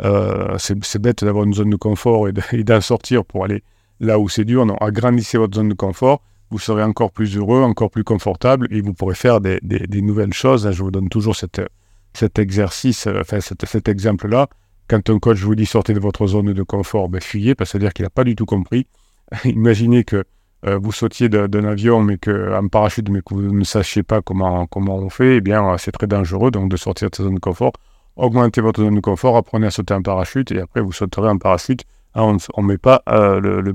Euh, 0.00 0.56
c'est 0.58 1.00
bête 1.00 1.24
d'avoir 1.24 1.44
une 1.44 1.54
zone 1.54 1.70
de 1.70 1.76
confort 1.76 2.28
et 2.28 2.62
d'en 2.62 2.80
sortir 2.80 3.24
pour 3.24 3.44
aller 3.44 3.64
là 3.98 4.20
où 4.20 4.28
c'est 4.28 4.44
dur. 4.44 4.64
Non, 4.64 4.76
agrandissez 4.76 5.36
votre 5.36 5.56
zone 5.56 5.70
de 5.70 5.74
confort, 5.74 6.22
vous 6.52 6.60
serez 6.60 6.84
encore 6.84 7.10
plus 7.10 7.36
heureux, 7.36 7.62
encore 7.62 7.90
plus 7.90 8.04
confortable 8.04 8.68
et 8.70 8.80
vous 8.80 8.94
pourrez 8.94 9.16
faire 9.16 9.40
des, 9.40 9.58
nouvelles 9.90 10.34
choses. 10.34 10.70
Je 10.70 10.82
vous 10.84 10.92
donne 10.92 11.08
toujours 11.08 11.34
cet 11.34 12.38
exercice, 12.38 13.08
euh, 13.08 13.22
enfin 13.22 13.40
cet 13.40 13.88
exemple-là. 13.88 14.48
Quand 14.88 15.08
un 15.08 15.18
coach 15.18 15.38
vous 15.38 15.54
dit 15.54 15.66
sortez 15.66 15.94
de 15.94 16.00
votre 16.00 16.26
zone 16.26 16.52
de 16.52 16.62
confort, 16.62 17.08
ben 17.08 17.20
fuyez, 17.20 17.54
parce 17.54 17.70
que 17.70 17.72
ça 17.72 17.78
veut 17.78 17.84
dire 17.84 17.92
qu'il 17.92 18.04
n'a 18.04 18.10
pas 18.10 18.24
du 18.24 18.36
tout 18.36 18.46
compris. 18.46 18.86
Imaginez 19.44 20.04
que 20.04 20.24
euh, 20.64 20.78
vous 20.78 20.92
sautiez 20.92 21.28
d'un 21.28 21.64
avion, 21.64 22.02
mais 22.02 22.18
parachute, 22.70 23.08
mais 23.08 23.20
que 23.20 23.34
vous 23.34 23.52
ne 23.52 23.64
sachiez 23.64 24.02
pas 24.02 24.22
comment, 24.22 24.66
comment 24.66 24.96
on 24.96 25.08
fait, 25.08 25.36
eh 25.36 25.40
bien, 25.40 25.66
euh, 25.66 25.76
c'est 25.78 25.90
très 25.90 26.06
dangereux 26.06 26.50
donc 26.50 26.70
de 26.70 26.76
sortir 26.76 27.10
de 27.10 27.16
cette 27.16 27.24
zone 27.24 27.34
de 27.34 27.40
confort. 27.40 27.72
Augmentez 28.16 28.60
votre 28.60 28.80
zone 28.80 28.94
de 28.94 29.00
confort, 29.00 29.36
apprenez 29.36 29.66
à 29.66 29.70
sauter 29.70 29.94
en 29.94 30.02
parachute, 30.02 30.52
et 30.52 30.60
après, 30.60 30.80
vous 30.80 30.92
sauterez 30.92 31.28
en 31.28 31.38
parachute. 31.38 31.84
On 32.14 32.34
ne 32.34 32.62
met 32.62 32.78
pas 32.78 33.02
euh, 33.08 33.72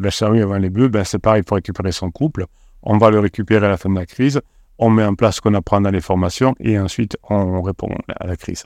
la 0.00 0.10
charrue 0.10 0.40
avant 0.40 0.56
les 0.56 0.70
bleus, 0.70 0.88
ben, 0.88 1.04
c'est 1.04 1.18
pareil 1.18 1.42
pour 1.42 1.56
récupérer 1.56 1.92
son 1.92 2.10
couple. 2.10 2.46
On 2.82 2.96
va 2.96 3.10
le 3.10 3.18
récupérer 3.18 3.66
à 3.66 3.70
la 3.70 3.76
fin 3.76 3.90
de 3.90 3.96
la 3.96 4.06
crise. 4.06 4.40
On 4.78 4.88
met 4.88 5.04
en 5.04 5.14
place 5.14 5.36
ce 5.36 5.40
qu'on 5.40 5.54
apprend 5.54 5.80
dans 5.80 5.90
les 5.90 6.00
formations, 6.00 6.54
et 6.60 6.78
ensuite, 6.78 7.16
on 7.28 7.60
répond 7.60 7.88
à 8.08 8.26
la 8.26 8.36
crise. 8.36 8.64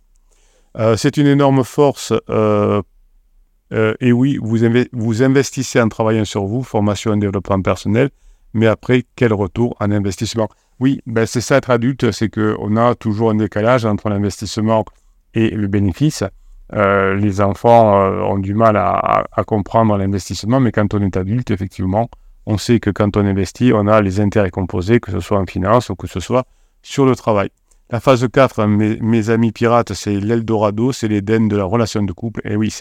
Euh, 0.79 0.97
c'est 0.97 1.17
une 1.17 1.27
énorme 1.27 1.65
force. 1.65 2.13
Euh, 2.29 2.83
euh, 3.73 3.95
et 4.01 4.13
oui, 4.13 4.39
vous, 4.41 4.59
vous, 4.93 5.23
investissez 5.23 5.81
en 5.81 5.89
travaillant 5.89 6.25
sur 6.25 6.45
vous, 6.45 6.63
formation 6.63 7.15
et 7.15 7.19
développement 7.19 7.61
personnel, 7.61 8.11
mais 8.53 8.67
après, 8.67 9.05
quel 9.17 9.33
retour 9.33 9.77
en 9.81 9.91
investissement? 9.91 10.49
Oui, 10.79 11.01
ben 11.07 11.27
c'est 11.27 11.41
ça 11.41 11.57
être 11.57 11.71
adulte, 11.71 12.13
c'est 12.13 12.29
qu'on 12.29 12.77
a 12.77 12.95
toujours 12.95 13.31
un 13.31 13.37
décalage 13.37 13.85
entre 13.85 14.09
l'investissement 14.09 14.85
et 15.35 15.51
le 15.51 15.67
bénéfice. 15.67 16.23
les 16.73 17.41
enfants 17.41 17.95
ont 18.31 18.39
du 18.39 18.55
mal 18.55 18.77
à, 18.77 19.25
à 19.33 19.45
comprendre 19.45 19.97
l'investissement, 19.97 20.61
mais 20.61 20.73
quand 20.73 20.93
on 20.95 21.01
est 21.01 21.17
adulte, 21.17 21.51
effectivement, 21.51 22.09
on 22.45 22.59
sait 22.59 22.79
que 22.79 22.91
quand 22.91 23.17
on 23.17 23.25
investit, 23.25 23.73
on 23.75 23.87
a 23.87 24.01
les 24.03 24.21
intérêts 24.21 24.51
composés, 24.51 25.01
que 25.01 25.11
ce 25.11 25.21
soit 25.21 25.39
en 25.39 25.47
finance 25.47 25.89
ou 25.89 25.97
que 25.97 26.07
ce 26.07 26.21
soit 26.21 26.45
sur 26.83 27.07
le 27.07 27.17
travail. 27.17 27.51
La 27.89 28.01
phase 28.01 28.27
4, 28.27 28.67
mes, 28.67 29.31
amis 29.31 29.53
pirates, 29.53 29.93
c'est 29.93 30.19
l'Eldorado, 30.19 30.91
c'est 30.91 31.07
l'Éden 31.07 31.47
de 31.47 31.57
la 31.57 31.63
relation 31.63 32.03
de 32.03 32.13
couple. 32.13 32.41
Et 32.43 32.57
oui, 32.57 32.75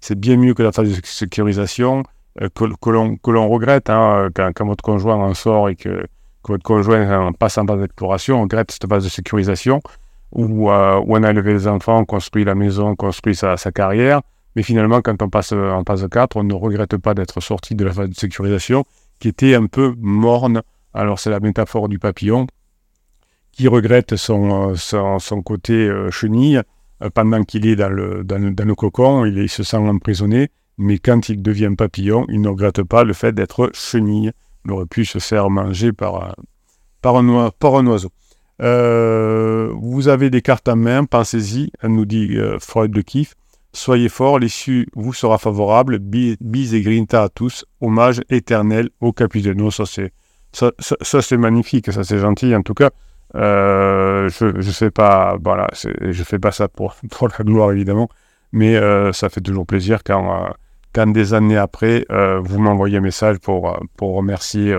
c'est 0.00 0.18
bien 0.18 0.38
mieux 0.38 0.54
que 0.54 0.62
la 0.62 0.72
phase 0.72 0.88
de 0.88 1.00
sécurisation, 1.04 2.02
euh, 2.40 2.48
que, 2.54 3.30
l'on 3.30 3.48
regrette 3.50 3.90
hein, 3.90 4.30
quand, 4.34 4.66
votre 4.66 4.82
conjoint 4.82 5.16
en 5.16 5.34
sort 5.34 5.68
et 5.68 5.76
que, 5.76 6.06
votre 6.48 6.62
conjoint 6.62 7.30
passe 7.38 7.58
en 7.58 7.66
phase 7.66 7.80
d'exploration, 7.80 8.38
on 8.38 8.42
regrette 8.44 8.70
cette 8.70 8.88
phase 8.88 9.04
de 9.04 9.10
sécurisation 9.10 9.82
où, 10.32 10.70
euh, 10.70 10.98
où, 11.00 11.18
on 11.18 11.22
a 11.24 11.30
élevé 11.30 11.52
les 11.52 11.68
enfants, 11.68 12.06
construit 12.06 12.44
la 12.44 12.54
maison, 12.54 12.96
construit 12.96 13.36
sa, 13.36 13.58
sa, 13.58 13.70
carrière. 13.70 14.22
Mais 14.56 14.62
finalement, 14.62 15.02
quand 15.02 15.20
on 15.20 15.28
passe 15.28 15.52
en 15.52 15.82
phase 15.86 16.08
4, 16.10 16.38
on 16.38 16.44
ne 16.44 16.54
regrette 16.54 16.96
pas 16.96 17.12
d'être 17.12 17.42
sorti 17.42 17.74
de 17.74 17.84
la 17.84 17.92
phase 17.92 18.08
de 18.08 18.14
sécurisation 18.14 18.84
qui 19.20 19.28
était 19.28 19.54
un 19.54 19.66
peu 19.66 19.94
morne. 19.98 20.62
Alors, 20.94 21.18
c'est 21.18 21.28
la 21.28 21.40
métaphore 21.40 21.90
du 21.90 21.98
papillon 21.98 22.46
qui 23.58 23.66
regrette 23.66 24.14
son, 24.14 24.70
euh, 24.70 25.18
son, 25.18 25.42
côté 25.42 25.72
euh, 25.72 26.12
chenille 26.12 26.62
euh, 27.02 27.10
pendant 27.12 27.42
qu'il 27.42 27.66
est 27.66 27.74
dans 27.74 27.88
le, 27.88 28.22
dans, 28.22 28.38
le, 28.40 28.74
cocon, 28.76 29.24
il, 29.24 29.48
se 29.48 29.64
sent 29.64 29.78
emprisonné, 29.78 30.50
mais 30.78 31.00
quand 31.00 31.28
il 31.28 31.42
devient 31.42 31.72
papillon, 31.76 32.24
il 32.28 32.40
ne 32.40 32.48
regrette 32.48 32.84
pas 32.84 33.02
le 33.02 33.12
fait 33.14 33.32
d'être 33.32 33.70
chenille. 33.74 34.30
Il 34.64 34.70
aurait 34.70 34.86
pu 34.86 35.04
se 35.04 35.18
faire 35.18 35.50
manger 35.50 35.92
par, 35.92 36.36
par, 37.02 37.16
un, 37.16 37.50
par 37.58 37.74
un 37.74 37.86
oiseau. 37.88 38.10
vous 38.60 40.08
avez 40.08 40.30
des 40.30 40.40
cartes 40.40 40.68
en 40.68 40.76
main, 40.76 41.04
pensez-y, 41.04 41.72
nous 41.82 42.04
dit 42.04 42.36
Freud 42.60 42.92
de 42.92 43.00
Kiff. 43.00 43.34
Soyez 43.72 44.08
fort, 44.08 44.38
l'issue 44.38 44.86
vous 44.94 45.12
sera 45.12 45.38
favorable. 45.38 45.98
Bis 45.98 46.74
et 46.74 46.80
grinta 46.80 47.24
à 47.24 47.28
tous. 47.28 47.64
Hommage 47.80 48.20
éternel 48.30 48.90
au 49.00 49.12
Capitano. 49.12 49.70
Ça, 49.70 49.84
c'est, 49.84 50.12
ça, 50.52 51.36
magnifique, 51.36 51.92
ça, 51.92 52.04
c'est 52.04 52.18
gentil. 52.18 52.54
En 52.54 52.62
tout 52.62 52.74
cas, 52.74 52.90
euh, 53.34 54.28
je 54.30 54.46
ne 54.46 54.62
sais 54.62 54.90
pas, 54.90 55.36
voilà, 55.42 55.68
je 55.74 56.22
fais 56.22 56.38
pas 56.38 56.52
ça 56.52 56.68
pour, 56.68 56.94
la 57.02 57.44
gloire 57.44 57.72
évidemment, 57.72 58.08
mais 58.52 58.76
euh, 58.76 59.12
ça 59.12 59.28
fait 59.28 59.40
toujours 59.40 59.66
plaisir 59.66 60.02
quand, 60.04 60.46
euh, 60.96 61.06
des 61.06 61.34
années 61.34 61.58
après, 61.58 62.04
vous 62.10 62.58
m'envoyez 62.58 62.98
un 62.98 63.02
message 63.02 63.38
pour, 63.38 63.78
pour 63.96 64.16
remercier 64.16 64.76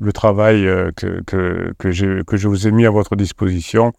le 0.00 0.12
travail 0.12 0.64
que, 0.96 1.22
que, 1.24 1.72
que, 1.78 1.92
je, 1.92 2.22
que 2.22 2.36
je 2.36 2.48
vous 2.48 2.66
ai 2.66 2.72
mis 2.72 2.86
à 2.86 2.90
votre 2.90 3.14
disposition. 3.14 3.92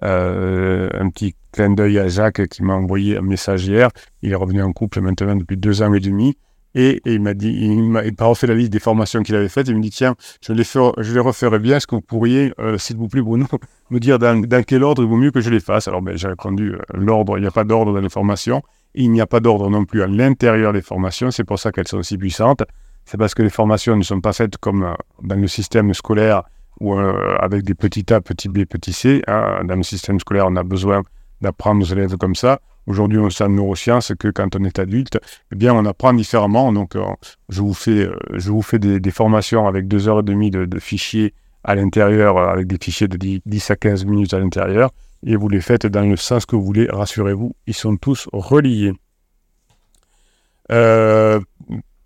un 0.00 1.10
petit 1.10 1.34
clin 1.52 1.70
d'œil 1.70 1.98
à 1.98 2.08
Jacques 2.08 2.46
qui 2.48 2.62
m'a 2.62 2.72
envoyé 2.72 3.18
un 3.18 3.22
message 3.22 3.66
hier. 3.66 3.90
Il 4.22 4.32
est 4.32 4.36
revenu 4.36 4.62
en 4.62 4.72
couple 4.72 5.02
maintenant 5.02 5.36
depuis 5.36 5.58
deux 5.58 5.82
ans 5.82 5.92
et 5.92 6.00
demi. 6.00 6.38
Et, 6.74 7.00
il 7.04 7.20
m'a 7.20 7.34
dit, 7.34 7.50
il 7.50 7.82
m'a 7.82 8.02
refait 8.20 8.46
la 8.46 8.54
liste 8.54 8.72
des 8.72 8.78
formations 8.78 9.22
qu'il 9.22 9.34
avait 9.34 9.48
faites. 9.48 9.68
Il 9.68 9.76
me 9.76 9.82
dit, 9.82 9.90
tiens, 9.90 10.14
je 10.40 10.52
les, 10.52 10.64
je 10.64 11.12
les 11.12 11.20
referai 11.20 11.58
bien. 11.58 11.76
Est-ce 11.76 11.86
que 11.86 11.96
vous 11.96 12.00
pourriez, 12.00 12.52
euh, 12.60 12.78
s'il 12.78 12.96
vous 12.96 13.08
plaît, 13.08 13.22
Bruno, 13.22 13.46
me 13.90 13.98
dire 13.98 14.18
dans, 14.18 14.40
quel 14.64 14.84
ordre 14.84 15.02
il 15.02 15.08
vaut 15.08 15.16
mieux 15.16 15.30
que 15.30 15.40
je 15.40 15.50
les 15.50 15.60
fasse? 15.60 15.88
Alors, 15.88 16.02
ben, 16.02 16.16
j'ai 16.16 16.28
répondu, 16.28 16.74
euh, 16.74 16.78
l'ordre, 16.94 17.38
il 17.38 17.40
n'y 17.40 17.46
a 17.46 17.50
pas 17.50 17.64
d'ordre 17.64 17.92
dans 17.92 18.00
les 18.00 18.08
formations. 18.08 18.62
Il 18.94 19.10
n'y 19.10 19.20
a 19.20 19.26
pas 19.26 19.40
d'ordre 19.40 19.70
non 19.70 19.84
plus 19.84 20.02
à 20.02 20.06
l'intérieur 20.06 20.72
des 20.72 20.82
formations. 20.82 21.30
C'est 21.30 21.44
pour 21.44 21.58
ça 21.58 21.72
qu'elles 21.72 21.88
sont 21.88 22.02
si 22.02 22.16
puissantes. 22.18 22.62
C'est 23.04 23.18
parce 23.18 23.34
que 23.34 23.42
les 23.42 23.50
formations 23.50 23.96
ne 23.96 24.02
sont 24.02 24.20
pas 24.20 24.32
faites 24.32 24.56
comme 24.56 24.84
euh, 24.84 24.94
dans 25.22 25.36
le 25.36 25.48
système 25.48 25.92
scolaire 25.94 26.42
ou 26.80 26.94
avec 26.94 27.62
des 27.62 27.74
petits 27.74 28.06
A, 28.10 28.22
petits 28.22 28.48
B, 28.48 28.64
petits 28.64 28.94
C. 28.94 29.20
Hein. 29.26 29.64
Dans 29.64 29.76
le 29.76 29.82
système 29.82 30.18
scolaire, 30.18 30.46
on 30.48 30.56
a 30.56 30.62
besoin 30.62 31.02
d'apprendre 31.42 31.82
aux 31.82 31.92
élèves 31.92 32.16
comme 32.16 32.34
ça. 32.34 32.58
Aujourd'hui, 32.86 33.18
on 33.18 33.30
sait 33.30 33.44
en 33.44 33.50
neurosciences 33.50 34.12
que 34.18 34.28
quand 34.28 34.56
on 34.56 34.64
est 34.64 34.78
adulte, 34.78 35.18
eh 35.52 35.56
bien, 35.56 35.74
on 35.74 35.84
apprend 35.84 36.12
différemment. 36.12 36.72
Donc, 36.72 36.96
euh, 36.96 37.04
je 37.48 37.60
vous 37.60 37.74
fais, 37.74 38.06
euh, 38.06 38.16
je 38.34 38.50
vous 38.50 38.62
fais 38.62 38.78
des, 38.78 39.10
formations 39.10 39.66
avec 39.66 39.86
deux 39.86 40.08
heures 40.08 40.20
et 40.20 40.22
demie 40.22 40.50
de, 40.50 40.78
fichiers 40.78 41.34
à 41.62 41.74
l'intérieur, 41.74 42.38
euh, 42.38 42.48
avec 42.48 42.66
des 42.66 42.78
fichiers 42.82 43.08
de 43.08 43.16
10, 43.16 43.70
à 43.70 43.76
15 43.76 44.06
minutes 44.06 44.34
à 44.34 44.38
l'intérieur, 44.38 44.90
et 45.24 45.36
vous 45.36 45.48
les 45.48 45.60
faites 45.60 45.86
dans 45.86 46.02
le 46.02 46.16
sens 46.16 46.46
que 46.46 46.56
vous 46.56 46.64
voulez. 46.64 46.88
Rassurez-vous, 46.90 47.54
ils 47.66 47.74
sont 47.74 47.96
tous 47.96 48.28
reliés. 48.32 48.92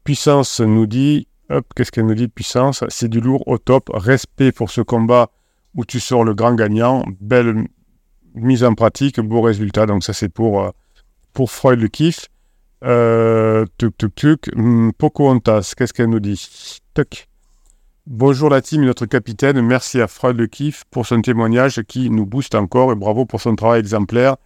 puissance 0.02 0.60
nous 0.60 0.86
dit, 0.86 1.28
qu'est-ce 1.76 1.92
qu'elle 1.92 2.06
nous 2.06 2.14
dit, 2.14 2.28
puissance? 2.28 2.84
C'est 2.88 3.08
du 3.08 3.20
lourd 3.20 3.46
au 3.46 3.58
top. 3.58 3.90
Respect 3.94 4.52
pour 4.52 4.70
ce 4.70 4.80
combat 4.80 5.30
où 5.74 5.84
tu 5.84 6.00
sors 6.00 6.24
le 6.24 6.34
grand 6.34 6.54
gagnant. 6.54 7.04
Belle 7.20 7.68
mise 8.34 8.64
en 8.64 8.74
pratique, 8.74 9.20
beau 9.20 9.40
résultat. 9.40 9.86
Donc 9.86 10.04
ça 10.04 10.12
c'est 10.12 10.28
pour, 10.28 10.62
euh, 10.62 10.70
pour 11.32 11.50
Freud 11.50 11.80
le 11.80 11.88
kiff. 11.88 12.28
Euh, 12.84 13.64
tuk 13.78 13.96
tuk 13.96 14.14
tuk. 14.14 14.50
Hmm, 14.54 14.90
Pocahontas, 14.90 15.74
qu'est-ce 15.76 15.92
qu'elle 15.92 16.10
nous 16.10 16.20
dit? 16.20 16.80
Tuc. 16.94 17.28
Bonjour 18.06 18.50
la 18.50 18.60
team 18.60 18.84
notre 18.84 19.06
capitaine. 19.06 19.60
Merci 19.62 20.00
à 20.00 20.08
Freud 20.08 20.36
le 20.36 20.46
kiff 20.46 20.84
pour 20.90 21.06
son 21.06 21.22
témoignage 21.22 21.82
qui 21.88 22.10
nous 22.10 22.26
booste 22.26 22.54
encore 22.54 22.92
et 22.92 22.94
bravo 22.94 23.24
pour 23.24 23.40
son 23.40 23.56
travail 23.56 23.80
exemplaire. 23.80 24.36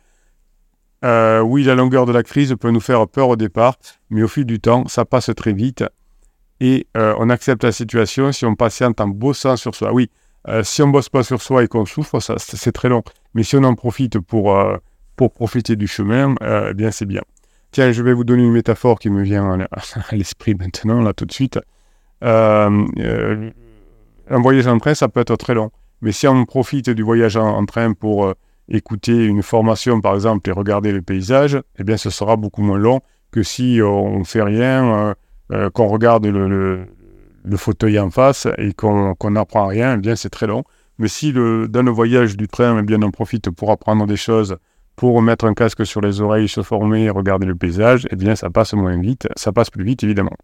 Euh, 1.04 1.40
oui, 1.40 1.64
la 1.64 1.74
longueur 1.74 2.06
de 2.06 2.12
la 2.12 2.22
crise 2.22 2.54
peut 2.58 2.70
nous 2.70 2.80
faire 2.80 3.06
peur 3.08 3.28
au 3.28 3.36
départ, 3.36 3.76
mais 4.10 4.22
au 4.22 4.28
fil 4.28 4.44
du 4.44 4.58
temps, 4.60 4.86
ça 4.88 5.04
passe 5.04 5.30
très 5.36 5.52
vite 5.52 5.84
et 6.60 6.88
on 6.94 7.30
accepte 7.30 7.62
la 7.62 7.70
situation 7.70 8.32
si 8.32 8.44
on 8.44 8.56
patiente 8.56 9.00
en 9.00 9.06
bossant 9.06 9.56
sur 9.56 9.76
soi. 9.76 9.92
Oui, 9.92 10.10
euh, 10.48 10.62
si 10.62 10.82
on 10.82 10.88
bosse 10.88 11.08
pas 11.08 11.22
sur 11.22 11.42
soi 11.42 11.64
et 11.64 11.68
qu'on 11.68 11.84
souffre, 11.84 12.20
ça, 12.20 12.36
c'est 12.38 12.72
très 12.72 12.88
long. 12.88 13.02
Mais 13.38 13.44
si 13.44 13.54
on 13.54 13.62
en 13.62 13.76
profite 13.76 14.18
pour, 14.18 14.56
euh, 14.56 14.78
pour 15.14 15.32
profiter 15.32 15.76
du 15.76 15.86
chemin, 15.86 16.34
euh, 16.42 16.70
eh 16.72 16.74
bien 16.74 16.90
c'est 16.90 17.06
bien. 17.06 17.22
Tiens, 17.70 17.92
je 17.92 18.02
vais 18.02 18.12
vous 18.12 18.24
donner 18.24 18.42
une 18.42 18.50
métaphore 18.50 18.98
qui 18.98 19.10
me 19.10 19.22
vient 19.22 19.60
à, 19.60 19.68
l'esprit 20.16 20.56
maintenant, 20.56 21.00
là 21.02 21.12
tout 21.12 21.24
de 21.24 21.30
suite. 21.30 21.56
un 22.20 22.82
voyage 24.28 24.66
en 24.66 24.78
train, 24.78 24.94
ça 24.94 25.06
peut 25.06 25.20
être 25.20 25.36
très 25.36 25.54
long. 25.54 25.70
Mais 26.02 26.10
si 26.10 26.26
on 26.26 26.44
profite 26.46 26.90
du 26.90 27.04
voyage 27.04 27.36
en, 27.36 27.64
train 27.64 27.92
pour 27.92 28.34
écouter 28.68 29.24
une 29.24 29.44
formation, 29.44 30.00
par 30.00 30.16
exemple, 30.16 30.50
et 30.50 30.52
regarder 30.52 30.90
le 30.90 31.00
paysage, 31.00 31.60
eh 31.78 31.84
bien 31.84 31.96
ce 31.96 32.10
sera 32.10 32.34
beaucoup 32.34 32.62
moins 32.62 32.78
long 32.78 33.02
que 33.30 33.44
si 33.44 33.78
on 33.84 34.18
ne 34.18 34.24
fait 34.24 34.42
rien, 34.42 35.14
qu'on 35.74 35.86
regarde 35.86 36.26
le 36.26 36.88
le 37.44 37.56
fauteuil 37.56 37.98
en 37.98 38.10
face 38.10 38.46
et 38.58 38.72
qu'on 38.72 39.16
n'apprend 39.30 39.66
rien, 39.66 39.94
eh 39.94 39.96
bien 39.98 40.16
c'est 40.16 40.30
très 40.30 40.46
long. 40.46 40.64
Mais 40.98 41.08
si 41.08 41.32
le, 41.32 41.68
dans 41.68 41.82
le 41.82 41.90
voyage 41.90 42.36
du 42.36 42.48
train, 42.48 42.78
eh 42.78 42.82
bien 42.82 43.00
on 43.02 43.10
profite 43.10 43.50
pour 43.50 43.70
apprendre 43.70 44.06
des 44.06 44.16
choses, 44.16 44.56
pour 44.96 45.22
mettre 45.22 45.44
un 45.44 45.54
casque 45.54 45.86
sur 45.86 46.00
les 46.00 46.20
oreilles, 46.20 46.48
se 46.48 46.62
former, 46.62 47.08
regarder 47.10 47.46
le 47.46 47.54
paysage, 47.54 48.06
eh 48.10 48.16
bien 48.16 48.34
ça 48.34 48.50
passe 48.50 48.72
moins 48.74 49.00
vite, 49.00 49.28
ça 49.36 49.52
passe 49.52 49.70
plus 49.70 49.84
vite 49.84 50.02
évidemment. 50.02 50.36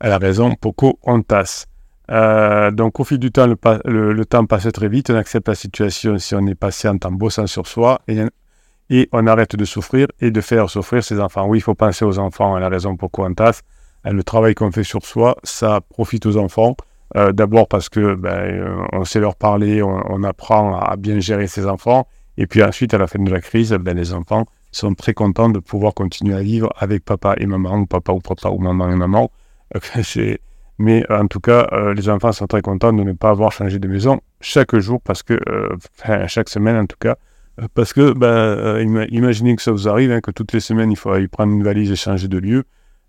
Elle 0.00 0.12
a 0.12 0.18
raison, 0.18 0.54
Poco 0.54 0.98
Ontas. 1.02 1.64
Euh, 2.10 2.70
donc 2.70 3.00
au 3.00 3.04
fil 3.04 3.18
du 3.18 3.32
temps, 3.32 3.46
le, 3.46 4.24
temps 4.24 4.46
passe 4.46 4.70
très 4.72 4.88
vite, 4.88 5.10
on 5.10 5.16
accepte 5.16 5.48
la 5.48 5.54
situation 5.54 6.18
si 6.18 6.34
on 6.34 6.46
est 6.46 6.54
patient 6.54 6.96
en 7.04 7.12
bossant 7.12 7.46
sur 7.46 7.66
soi 7.66 8.00
et, 8.08 9.08
on 9.12 9.26
arrête 9.26 9.56
de 9.56 9.64
souffrir 9.66 10.06
et 10.20 10.30
de 10.30 10.40
faire 10.40 10.70
souffrir 10.70 11.04
ses 11.04 11.20
enfants. 11.20 11.46
Oui, 11.46 11.58
il 11.58 11.60
faut 11.60 11.74
penser 11.74 12.04
aux 12.04 12.18
enfants, 12.18 12.56
elle 12.56 12.64
a 12.64 12.68
raison, 12.68 12.96
Poco 12.96 13.24
Ontas. 13.24 13.60
Euh, 14.06 14.12
le 14.12 14.22
travail 14.22 14.54
qu'on 14.54 14.70
fait 14.70 14.84
sur 14.84 15.04
soi, 15.04 15.36
ça 15.42 15.80
profite 15.80 16.24
aux 16.26 16.36
enfants. 16.36 16.76
Euh, 17.16 17.32
d'abord 17.32 17.68
parce 17.68 17.88
que 17.88 18.14
ben, 18.14 18.30
euh, 18.30 18.86
on 18.92 19.04
sait 19.04 19.20
leur 19.20 19.36
parler, 19.36 19.82
on, 19.82 20.22
apprend 20.22 20.78
à 20.78 20.96
bien 20.96 21.20
gérer 21.20 21.46
ses 21.46 21.66
enfants. 21.66 22.06
Et 22.36 22.46
puis 22.46 22.62
ensuite, 22.62 22.92
à 22.94 22.98
la 22.98 23.06
fin 23.06 23.18
de 23.18 23.30
la 23.30 23.40
crise, 23.40 23.72
ben, 23.72 23.96
les 23.96 24.12
enfants 24.12 24.44
sont 24.72 24.94
très 24.94 25.14
contents 25.14 25.48
de 25.48 25.58
pouvoir 25.58 25.94
continuer 25.94 26.34
à 26.34 26.42
vivre 26.42 26.70
avec 26.76 27.04
papa 27.04 27.34
et 27.38 27.46
maman, 27.46 27.78
ou 27.78 27.86
papa 27.86 28.12
ou 28.12 28.20
papa 28.20 28.50
ou 28.50 28.58
maman 28.58 28.90
et 28.90 28.96
maman. 28.96 29.30
Mais 30.80 31.04
en 31.10 31.26
tout 31.26 31.40
cas, 31.40 31.66
les 31.96 32.08
enfants 32.08 32.30
sont 32.30 32.46
très 32.46 32.62
contents 32.62 32.92
de 32.92 33.02
ne 33.02 33.12
pas 33.12 33.30
avoir 33.30 33.50
changé 33.50 33.80
de 33.80 33.88
maison 33.88 34.20
chaque 34.40 34.76
jour, 34.78 35.00
parce 35.02 35.24
que, 35.24 35.36
enfin, 36.00 36.28
chaque 36.28 36.48
semaine 36.48 36.76
en 36.76 36.86
tout 36.86 36.96
cas, 37.00 37.16
parce 37.74 37.92
que, 37.92 38.12
ben, 38.12 38.78
imaginez 39.10 39.56
que 39.56 39.62
ça 39.62 39.72
vous 39.72 39.88
arrive, 39.88 40.12
hein, 40.12 40.20
que 40.20 40.30
toutes 40.30 40.52
les 40.52 40.60
semaines, 40.60 40.92
il 40.92 40.96
faut 40.96 41.16
y 41.16 41.26
prendre 41.26 41.52
une 41.52 41.64
valise 41.64 41.90
et 41.90 41.96
changer 41.96 42.28
de 42.28 42.38
lieu 42.38 42.64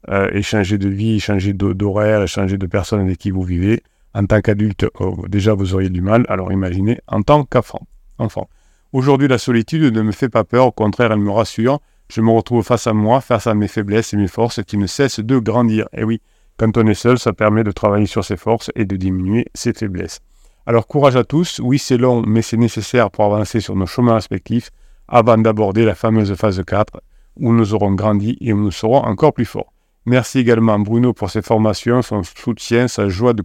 euh, 0.07 0.29
échanger 0.31 0.77
de 0.77 0.87
vie, 0.87 1.15
échanger 1.15 1.53
d'horaire, 1.53 2.23
échanger 2.23 2.57
de 2.57 2.67
personnes 2.67 3.01
avec 3.01 3.17
qui 3.17 3.31
vous 3.31 3.43
vivez. 3.43 3.83
En 4.13 4.25
tant 4.25 4.41
qu'adulte, 4.41 4.87
oh, 4.99 5.25
déjà 5.27 5.53
vous 5.53 5.75
auriez 5.75 5.89
du 5.89 6.01
mal, 6.01 6.25
alors 6.29 6.51
imaginez 6.51 6.99
en 7.07 7.21
tant 7.21 7.43
qu'enfant. 7.43 7.81
Enfant. 8.17 8.49
Aujourd'hui, 8.91 9.27
la 9.27 9.37
solitude 9.37 9.93
ne 9.93 10.01
me 10.01 10.11
fait 10.11 10.29
pas 10.29 10.43
peur, 10.43 10.67
au 10.67 10.71
contraire, 10.71 11.11
elle 11.11 11.19
me 11.19 11.31
rassure. 11.31 11.79
Je 12.09 12.21
me 12.21 12.31
retrouve 12.31 12.63
face 12.63 12.87
à 12.87 12.93
moi, 12.93 13.21
face 13.21 13.45
à 13.45 13.53
mes 13.53 13.67
faiblesses 13.67 14.13
et 14.13 14.17
mes 14.17 14.27
forces 14.27 14.63
qui 14.63 14.77
ne 14.77 14.87
cessent 14.87 15.19
de 15.19 15.37
grandir. 15.37 15.87
Et 15.93 16.03
oui, 16.03 16.21
quand 16.57 16.75
on 16.77 16.87
est 16.87 16.95
seul, 16.95 17.19
ça 17.19 17.33
permet 17.33 17.63
de 17.63 17.71
travailler 17.71 18.07
sur 18.07 18.25
ses 18.25 18.35
forces 18.35 18.71
et 18.75 18.85
de 18.85 18.95
diminuer 18.95 19.45
ses 19.53 19.73
faiblesses. 19.73 20.21
Alors 20.65 20.87
courage 20.87 21.15
à 21.15 21.23
tous, 21.23 21.59
oui 21.63 21.79
c'est 21.79 21.97
long, 21.97 22.21
mais 22.25 22.41
c'est 22.41 22.57
nécessaire 22.57 23.09
pour 23.09 23.25
avancer 23.25 23.59
sur 23.59 23.75
nos 23.75 23.85
chemins 23.85 24.15
respectifs 24.15 24.69
avant 25.07 25.37
d'aborder 25.37 25.85
la 25.85 25.95
fameuse 25.95 26.33
phase 26.35 26.63
4 26.63 27.01
où 27.37 27.53
nous 27.53 27.73
aurons 27.73 27.93
grandi 27.93 28.37
et 28.41 28.53
où 28.53 28.57
nous 28.57 28.71
serons 28.71 28.97
encore 28.97 29.33
plus 29.33 29.45
forts. 29.45 29.73
Merci 30.05 30.39
également 30.39 30.79
Bruno 30.79 31.13
pour 31.13 31.29
ses 31.29 31.41
formations, 31.41 32.01
son 32.01 32.23
soutien, 32.23 32.87
sa 32.87 33.09
joie, 33.09 33.33
de 33.33 33.43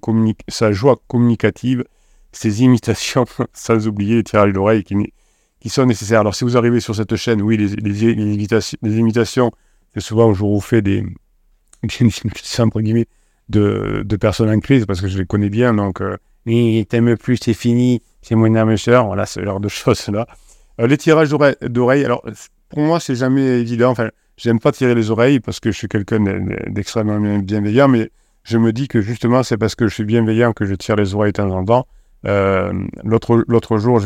sa 0.49 0.73
joie 0.73 0.96
communicative, 1.08 1.84
ses 2.32 2.62
imitations, 2.62 3.26
sans 3.52 3.87
oublier 3.87 4.16
les 4.16 4.25
tirages 4.25 4.52
d'oreilles 4.52 4.84
qui, 4.84 5.68
sont 5.68 5.87
nécessaires. 5.87 6.20
Alors 6.20 6.34
si 6.34 6.44
vous 6.44 6.56
arrivez 6.56 6.80
sur 6.80 6.94
cette 6.94 7.16
chaîne, 7.16 7.42
oui, 7.42 7.56
les, 7.56 7.68
les, 7.68 8.99
imitations, 8.99 9.50
c'est 9.92 10.00
souvent 10.00 10.30
où 10.30 10.34
je 10.34 10.40
vous 10.40 10.61
fais 10.61 10.82
des, 10.82 11.04
imitations, 12.00 12.64
entre 12.64 12.80
guillemets, 12.80 13.06
de, 13.49 14.02
de, 14.04 14.16
personnes 14.16 14.50
en 14.50 14.61
crise, 14.61 14.87
parce 14.87 15.00
que 15.00 15.08
je 15.08 15.18
les 15.18 15.26
connais 15.26 15.50
bien, 15.50 15.75
donc, 15.75 16.00
euh, 16.00 16.16
t'aimes 16.44 17.16
plus, 17.16 17.38
c'est 17.42 17.54
fini, 17.54 18.02
c'est 18.23 18.34
mon 18.34 18.54
âme 18.54 18.76
sœur. 18.76 19.06
Voilà, 19.06 19.26
ce 19.26 19.42
genre 19.44 19.61
de 19.61 19.68
choses-là. 19.68 20.26
Euh, 20.80 20.87
les 20.87 20.96
tirages 20.96 21.30
d'oreilles, 21.30 22.04
alors 22.04 22.25
pour 22.68 22.80
moi, 22.80 23.00
c'est 23.00 23.14
jamais 23.14 23.61
évident. 23.61 23.90
Enfin, 23.90 24.11
j'aime 24.36 24.60
pas 24.60 24.72
tirer 24.72 24.94
les 24.94 25.10
oreilles 25.10 25.40
parce 25.40 25.60
que 25.60 25.70
je 25.70 25.76
suis 25.76 25.88
quelqu'un 25.88 26.20
d'extrêmement 26.68 27.38
bienveillant, 27.38 27.88
mais 27.88 28.10
je 28.42 28.58
me 28.58 28.72
dis 28.72 28.88
que 28.88 29.00
justement, 29.00 29.42
c'est 29.42 29.56
parce 29.56 29.74
que 29.74 29.88
je 29.88 29.94
suis 29.94 30.04
bienveillant 30.04 30.52
que 30.52 30.64
je 30.64 30.74
tire 30.74 30.96
les 30.96 31.14
oreilles 31.14 31.32
de 31.32 31.36
temps 31.36 31.50
en 31.50 31.64
temps. 31.64 31.86
Euh, 32.26 32.72
L'autre 33.04 33.78
jour, 33.78 34.00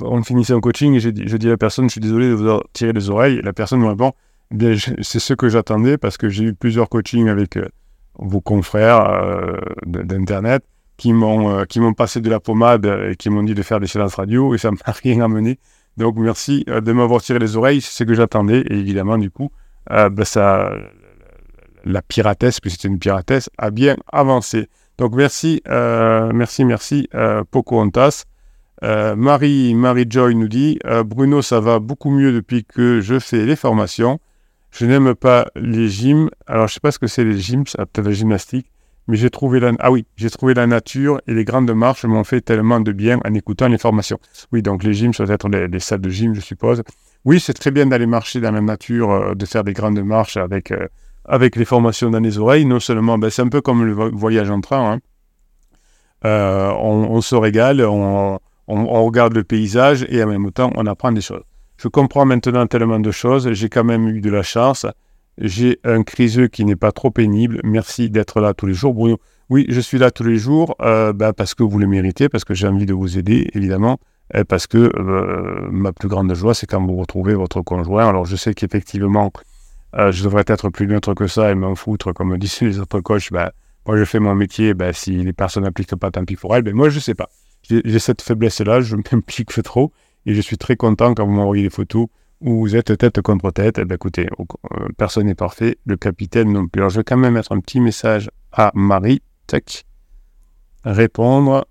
on 0.00 0.22
finissait 0.22 0.52
un 0.52 0.60
coaching 0.60 0.94
et 0.94 1.00
je 1.00 1.10
dis 1.10 1.46
à 1.46 1.50
la 1.50 1.56
personne, 1.56 1.86
je 1.86 1.92
suis 1.92 2.00
désolé 2.00 2.28
de 2.28 2.34
vous 2.34 2.60
tirer 2.72 2.92
les 2.92 3.10
oreilles. 3.10 3.40
La 3.42 3.52
personne 3.52 3.80
me 3.80 3.88
répond, 3.88 4.12
eh 4.58 4.76
c'est 5.02 5.18
ce 5.18 5.34
que 5.34 5.48
j'attendais 5.48 5.98
parce 5.98 6.16
que 6.16 6.28
j'ai 6.28 6.44
eu 6.44 6.54
plusieurs 6.54 6.88
coachings 6.88 7.28
avec 7.28 7.56
euh, 7.56 7.68
vos 8.18 8.40
confrères 8.40 9.08
euh, 9.10 9.58
d'Internet 9.86 10.64
qui 10.96 11.12
m'ont 11.12 11.50
euh, 11.50 11.64
qui 11.64 11.80
m'ont 11.80 11.92
passé 11.92 12.20
de 12.20 12.30
la 12.30 12.40
pommade 12.40 12.86
et 13.10 13.16
qui 13.16 13.30
m'ont 13.30 13.42
dit 13.42 13.54
de 13.54 13.62
faire 13.62 13.78
des 13.78 13.86
séances 13.86 14.14
radio 14.14 14.54
et 14.54 14.58
ça 14.58 14.70
m'a 14.70 14.92
rien 15.02 15.20
amené. 15.20 15.58
Donc 15.98 16.16
merci 16.16 16.64
de 16.66 16.92
m'avoir 16.92 17.20
tiré 17.20 17.38
les 17.38 17.56
oreilles, 17.56 17.80
c'est 17.80 17.92
ce 17.92 18.04
que 18.04 18.14
j'attendais. 18.14 18.60
Et 18.70 18.74
évidemment, 18.74 19.18
du 19.18 19.30
coup, 19.30 19.50
ben, 19.90 20.24
ça, 20.24 20.72
la 21.84 22.02
piratesse, 22.02 22.60
puisque 22.60 22.76
c'était 22.76 22.88
une 22.88 22.98
piratesse, 22.98 23.50
a 23.58 23.70
bien 23.70 23.96
avancé. 24.12 24.68
Donc 24.96 25.14
merci, 25.14 25.60
merci, 25.66 26.64
merci, 26.64 27.08
Pocahontas. 27.50 28.24
Euh, 28.84 29.16
Marie, 29.16 29.74
Marie 29.74 30.06
Joy 30.08 30.36
nous 30.36 30.48
dit 30.48 30.78
Bruno, 31.04 31.42
ça 31.42 31.60
va 31.60 31.80
beaucoup 31.80 32.10
mieux 32.10 32.32
depuis 32.32 32.64
que 32.64 33.00
je 33.00 33.18
fais 33.18 33.44
les 33.44 33.56
formations. 33.56 34.20
Je 34.70 34.86
n'aime 34.86 35.14
pas 35.14 35.48
les 35.56 35.88
gyms. 35.88 36.30
Alors, 36.46 36.68
je 36.68 36.74
sais 36.74 36.80
pas 36.80 36.92
ce 36.92 36.98
que 36.98 37.06
c'est 37.06 37.24
les 37.24 37.38
gyms, 37.38 37.64
peut-être 37.64 38.06
la 38.06 38.12
gymnastique, 38.12 38.70
mais 39.08 39.16
j'ai 39.16 39.30
trouvé 39.30 39.58
la, 39.58 39.72
ah 39.80 39.90
oui, 39.90 40.04
j'ai 40.16 40.28
trouvé 40.28 40.52
la 40.52 40.66
nature 40.66 41.20
et 41.26 41.32
les 41.32 41.44
grandes 41.44 41.70
marches 41.72 42.04
m'ont 42.04 42.24
fait 42.24 42.42
tellement 42.42 42.78
de 42.78 42.92
bien 42.92 43.18
en 43.24 43.34
écoutant 43.34 43.66
les 43.66 43.78
formations. 43.78 44.18
Oui, 44.52 44.60
donc 44.60 44.84
les 44.84 44.92
gyms, 44.92 45.14
ça 45.14 45.24
doit 45.24 45.34
être 45.34 45.48
les, 45.48 45.80
salles 45.80 46.02
de 46.02 46.10
gym, 46.10 46.34
je 46.34 46.40
suppose. 46.40 46.82
Oui, 47.24 47.40
c'est 47.40 47.54
très 47.54 47.70
bien 47.70 47.86
d'aller 47.86 48.06
marcher 48.06 48.40
dans 48.40 48.52
la 48.52 48.60
nature, 48.60 49.10
euh, 49.10 49.34
de 49.34 49.46
faire 49.46 49.64
des 49.64 49.72
grandes 49.72 50.00
marches 50.02 50.36
avec, 50.36 50.70
euh, 50.72 50.86
avec 51.24 51.56
les 51.56 51.64
formations 51.64 52.10
dans 52.10 52.20
les 52.20 52.38
oreilles. 52.38 52.66
Non 52.66 52.80
seulement, 52.80 53.16
ben, 53.16 53.30
c'est 53.30 53.42
un 53.42 53.48
peu 53.48 53.62
comme 53.62 53.82
le 53.84 53.92
voyage 53.92 54.50
en 54.50 54.60
train. 54.60 54.92
Hein. 54.92 54.98
Euh, 56.26 56.70
on, 56.78 57.20
se 57.22 57.34
régale, 57.34 57.80
on, 57.80 58.38
on 58.66 59.04
regarde 59.04 59.34
le 59.34 59.44
paysage 59.44 60.04
et 60.10 60.22
en 60.22 60.26
même 60.26 60.50
temps, 60.52 60.70
on 60.76 60.84
apprend 60.86 61.12
des 61.12 61.22
choses. 61.22 61.44
Je 61.78 61.88
comprends 61.88 62.26
maintenant 62.26 62.66
tellement 62.66 63.00
de 63.00 63.10
choses. 63.10 63.50
J'ai 63.52 63.68
quand 63.70 63.84
même 63.84 64.08
eu 64.08 64.20
de 64.20 64.30
la 64.30 64.42
chance. 64.42 64.84
J'ai 65.40 65.78
un 65.84 66.02
criseux 66.02 66.48
qui 66.48 66.64
n'est 66.64 66.76
pas 66.76 66.90
trop 66.90 67.10
pénible. 67.10 67.60
Merci 67.62 68.10
d'être 68.10 68.40
là 68.40 68.54
tous 68.54 68.66
les 68.66 68.74
jours, 68.74 68.92
Bruno. 68.92 69.18
Oui, 69.50 69.66
je 69.68 69.80
suis 69.80 69.96
là 69.96 70.10
tous 70.10 70.24
les 70.24 70.36
jours 70.36 70.74
euh, 70.82 71.12
ben, 71.12 71.32
parce 71.32 71.54
que 71.54 71.62
vous 71.62 71.78
le 71.78 71.86
méritez, 71.86 72.28
parce 72.28 72.44
que 72.44 72.54
j'ai 72.54 72.66
envie 72.66 72.86
de 72.86 72.92
vous 72.92 73.18
aider, 73.18 73.48
évidemment, 73.54 73.98
et 74.34 74.44
parce 74.44 74.66
que 74.66 74.90
euh, 74.98 75.68
ma 75.70 75.92
plus 75.92 76.08
grande 76.08 76.32
joie, 76.34 76.54
c'est 76.54 76.66
quand 76.66 76.84
vous 76.84 76.96
retrouvez 76.96 77.34
votre 77.34 77.62
conjoint. 77.62 78.08
Alors, 78.08 78.26
je 78.26 78.36
sais 78.36 78.52
qu'effectivement, 78.52 79.32
euh, 79.96 80.12
je 80.12 80.24
devrais 80.24 80.44
être 80.46 80.68
plus 80.70 80.86
neutre 80.86 81.14
que 81.14 81.28
ça 81.28 81.50
et 81.50 81.54
m'en 81.54 81.74
foutre, 81.76 82.12
comme 82.12 82.36
disent 82.36 82.60
les 82.60 82.80
autres 82.80 83.00
coachs. 83.00 83.30
Ben, 83.30 83.50
moi, 83.86 83.96
je 83.96 84.04
fais 84.04 84.18
mon 84.18 84.34
métier. 84.34 84.74
Ben, 84.74 84.92
si 84.92 85.12
les 85.12 85.32
personnes 85.32 85.62
n'appliquent 85.62 85.96
pas, 85.96 86.10
tant 86.10 86.24
pis 86.24 86.36
pour 86.36 86.54
elles. 86.54 86.62
Ben, 86.62 86.74
moi, 86.74 86.90
je 86.90 86.96
ne 86.96 87.00
sais 87.00 87.14
pas. 87.14 87.30
J'ai 87.62 87.98
cette 87.98 88.22
faiblesse-là, 88.22 88.80
je 88.80 88.96
m'implique 89.12 89.62
trop. 89.62 89.92
Et 90.26 90.34
je 90.34 90.40
suis 90.40 90.58
très 90.58 90.76
content 90.76 91.14
quand 91.14 91.24
vous 91.24 91.32
m'envoyez 91.32 91.62
des 91.62 91.70
photos 91.70 92.08
où 92.40 92.60
vous 92.60 92.76
êtes 92.76 92.96
tête 92.96 93.20
contre 93.22 93.50
tête. 93.50 93.78
Eh 93.78 93.84
bien, 93.84 93.96
écoutez, 93.96 94.28
euh, 94.38 94.88
personne 94.96 95.26
n'est 95.26 95.34
parfait, 95.34 95.78
le 95.86 95.96
capitaine 95.96 96.52
non 96.52 96.66
plus. 96.68 96.80
Alors, 96.80 96.90
je 96.90 97.00
vais 97.00 97.04
quand 97.04 97.16
même 97.16 97.34
mettre 97.34 97.52
un 97.52 97.60
petit 97.60 97.80
message 97.80 98.30
à 98.52 98.70
Marie. 98.74 99.22
Tac. 99.46 99.84
Répondre. 100.84 101.66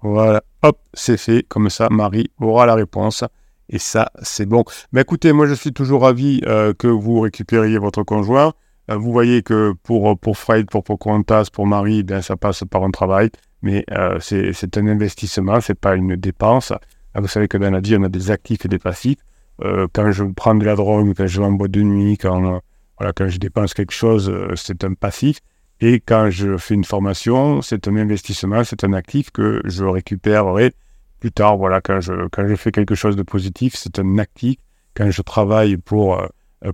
Voilà, 0.00 0.42
hop, 0.62 0.78
c'est 0.94 1.16
fait. 1.16 1.44
Comme 1.48 1.70
ça, 1.70 1.88
Marie 1.90 2.30
aura 2.40 2.66
la 2.66 2.74
réponse. 2.74 3.24
Et 3.68 3.78
ça, 3.78 4.10
c'est 4.22 4.46
bon. 4.46 4.64
Mais 4.92 5.02
écoutez, 5.02 5.32
moi, 5.32 5.46
je 5.46 5.54
suis 5.54 5.72
toujours 5.72 6.02
ravi 6.02 6.40
euh, 6.46 6.72
que 6.72 6.86
vous 6.86 7.20
récupériez 7.20 7.78
votre 7.78 8.02
conjoint. 8.02 8.54
Euh, 8.90 8.96
vous 8.96 9.12
voyez 9.12 9.42
que 9.42 9.74
pour, 9.82 10.18
pour 10.18 10.38
Fred, 10.38 10.70
pour 10.70 10.84
Pocahontas, 10.84 11.48
pour 11.52 11.66
Marie, 11.66 12.02
ben, 12.02 12.22
ça 12.22 12.36
passe 12.36 12.64
par 12.70 12.84
un 12.84 12.90
travail, 12.90 13.30
mais 13.62 13.84
euh, 13.92 14.18
c'est 14.20 14.78
un 14.78 14.86
investissement, 14.86 15.60
c'est 15.60 15.78
pas 15.78 15.94
une 15.94 16.16
dépense. 16.16 16.72
Ah, 17.14 17.20
vous 17.20 17.28
savez 17.28 17.48
que 17.48 17.58
dans 17.58 17.70
la 17.70 17.80
vie, 17.80 17.96
on 17.98 18.02
a 18.02 18.08
des 18.08 18.30
actifs 18.30 18.64
et 18.64 18.68
des 18.68 18.78
passifs. 18.78 19.18
Euh, 19.62 19.88
quand 19.92 20.10
je 20.12 20.24
prends 20.24 20.54
de 20.54 20.64
la 20.64 20.76
drogue, 20.76 21.12
quand 21.16 21.26
je 21.26 21.40
vais 21.40 21.46
en 21.46 21.52
boîte 21.52 21.72
de 21.72 21.82
nuit, 21.82 22.16
quand, 22.16 22.60
voilà, 22.98 23.12
quand 23.12 23.28
je 23.28 23.38
dépense 23.38 23.74
quelque 23.74 23.92
chose, 23.92 24.32
c'est 24.54 24.84
un 24.84 24.94
passif. 24.94 25.40
Et 25.80 26.00
quand 26.00 26.30
je 26.30 26.56
fais 26.56 26.74
une 26.74 26.84
formation, 26.84 27.62
c'est 27.62 27.86
un 27.86 27.96
investissement, 27.96 28.64
c'est 28.64 28.82
un 28.84 28.92
actif 28.92 29.30
que 29.30 29.60
je 29.64 29.84
récupérerai 29.84 30.72
plus 31.20 31.30
tard. 31.30 31.56
Voilà, 31.56 31.80
quand 31.80 32.00
je, 32.00 32.28
quand 32.32 32.46
je 32.48 32.54
fais 32.56 32.72
quelque 32.72 32.94
chose 32.94 33.16
de 33.16 33.22
positif, 33.22 33.74
c'est 33.76 33.98
un 33.98 34.18
actif. 34.18 34.56
Quand 34.94 35.10
je 35.10 35.22
travaille 35.22 35.76
pour 35.76 36.18
euh, 36.20 36.26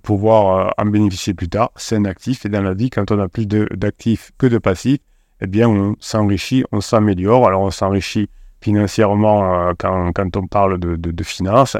pouvoir 0.02 0.68
euh, 0.68 0.70
en 0.78 0.86
bénéficier 0.86 1.34
plus 1.34 1.48
tard. 1.48 1.70
C'est 1.76 1.96
un 1.96 2.04
actif 2.04 2.46
et 2.46 2.48
dans 2.48 2.62
la 2.62 2.74
vie, 2.74 2.90
quand 2.90 3.10
on 3.10 3.18
a 3.18 3.28
plus 3.28 3.46
d'actifs 3.46 4.32
que 4.38 4.46
de 4.46 4.58
passifs, 4.58 5.00
eh 5.40 5.46
bien, 5.46 5.68
on 5.68 5.96
s'enrichit, 6.00 6.64
on 6.72 6.80
s'améliore. 6.80 7.46
Alors, 7.46 7.62
on 7.62 7.70
s'enrichit 7.70 8.28
financièrement 8.60 9.68
euh, 9.68 9.72
quand, 9.78 10.12
quand, 10.12 10.36
on 10.36 10.46
parle 10.46 10.78
de, 10.78 10.96
de, 10.96 11.24
finances 11.24 11.76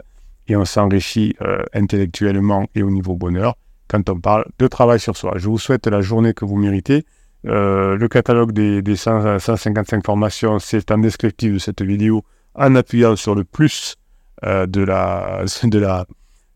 et 0.48 0.56
on 0.56 0.66
s'enrichit 0.66 1.34
intellectuellement 1.72 2.66
et 2.74 2.82
au 2.82 2.90
niveau 2.90 3.14
bonheur 3.16 3.54
quand 3.88 4.10
on 4.10 4.20
parle 4.20 4.44
de 4.58 4.66
travail 4.66 5.00
sur 5.00 5.16
soi. 5.16 5.34
Je 5.36 5.48
vous 5.48 5.58
souhaite 5.58 5.86
la 5.86 6.02
journée 6.02 6.34
que 6.34 6.44
vous 6.44 6.56
méritez. 6.56 7.06
le 7.44 8.06
catalogue 8.08 8.52
des, 8.52 8.82
des 8.82 8.96
155 8.96 10.04
formations, 10.04 10.58
c'est 10.58 10.90
en 10.90 10.98
descriptif 10.98 11.54
de 11.54 11.58
cette 11.58 11.80
vidéo 11.80 12.24
en 12.54 12.74
appuyant 12.74 13.16
sur 13.16 13.34
le 13.34 13.44
plus 13.44 13.96
de 14.42 14.84
la, 14.84 15.44
de 15.64 15.78
la 15.78 16.04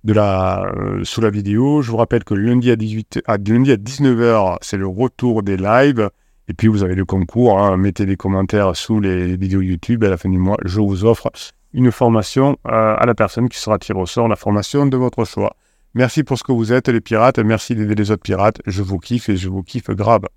euh, 0.06 1.04
sous 1.04 1.20
la 1.20 1.30
vidéo. 1.30 1.82
Je 1.82 1.90
vous 1.90 1.96
rappelle 1.96 2.24
que 2.24 2.34
lundi 2.34 2.70
à, 2.70 2.76
18, 2.76 3.20
à, 3.26 3.36
lundi 3.36 3.72
à 3.72 3.76
19h, 3.76 4.56
c'est 4.60 4.76
le 4.76 4.86
retour 4.86 5.42
des 5.42 5.56
lives. 5.56 6.10
Et 6.48 6.54
puis 6.54 6.68
vous 6.68 6.82
avez 6.82 6.94
le 6.94 7.04
concours. 7.04 7.58
Hein. 7.58 7.76
Mettez 7.76 8.06
des 8.06 8.16
commentaires 8.16 8.74
sous 8.76 9.00
les 9.00 9.36
vidéos 9.36 9.60
YouTube. 9.60 10.04
À 10.04 10.08
la 10.08 10.16
fin 10.16 10.28
du 10.28 10.38
mois, 10.38 10.56
je 10.64 10.80
vous 10.80 11.04
offre 11.04 11.30
une 11.74 11.92
formation 11.92 12.56
euh, 12.66 12.96
à 12.98 13.04
la 13.04 13.14
personne 13.14 13.48
qui 13.48 13.58
sera 13.58 13.78
tirée 13.78 13.98
au 13.98 14.06
sort, 14.06 14.28
la 14.28 14.36
formation 14.36 14.86
de 14.86 14.96
votre 14.96 15.24
choix. 15.24 15.54
Merci 15.94 16.22
pour 16.22 16.38
ce 16.38 16.44
que 16.44 16.52
vous 16.52 16.72
êtes, 16.72 16.88
les 16.88 17.00
pirates. 17.00 17.38
Merci 17.38 17.74
d'aider 17.74 17.94
les 17.94 18.10
autres 18.10 18.22
pirates. 18.22 18.60
Je 18.66 18.82
vous 18.82 18.98
kiffe 18.98 19.28
et 19.28 19.36
je 19.36 19.48
vous 19.48 19.62
kiffe 19.62 19.90
grave. 19.90 20.28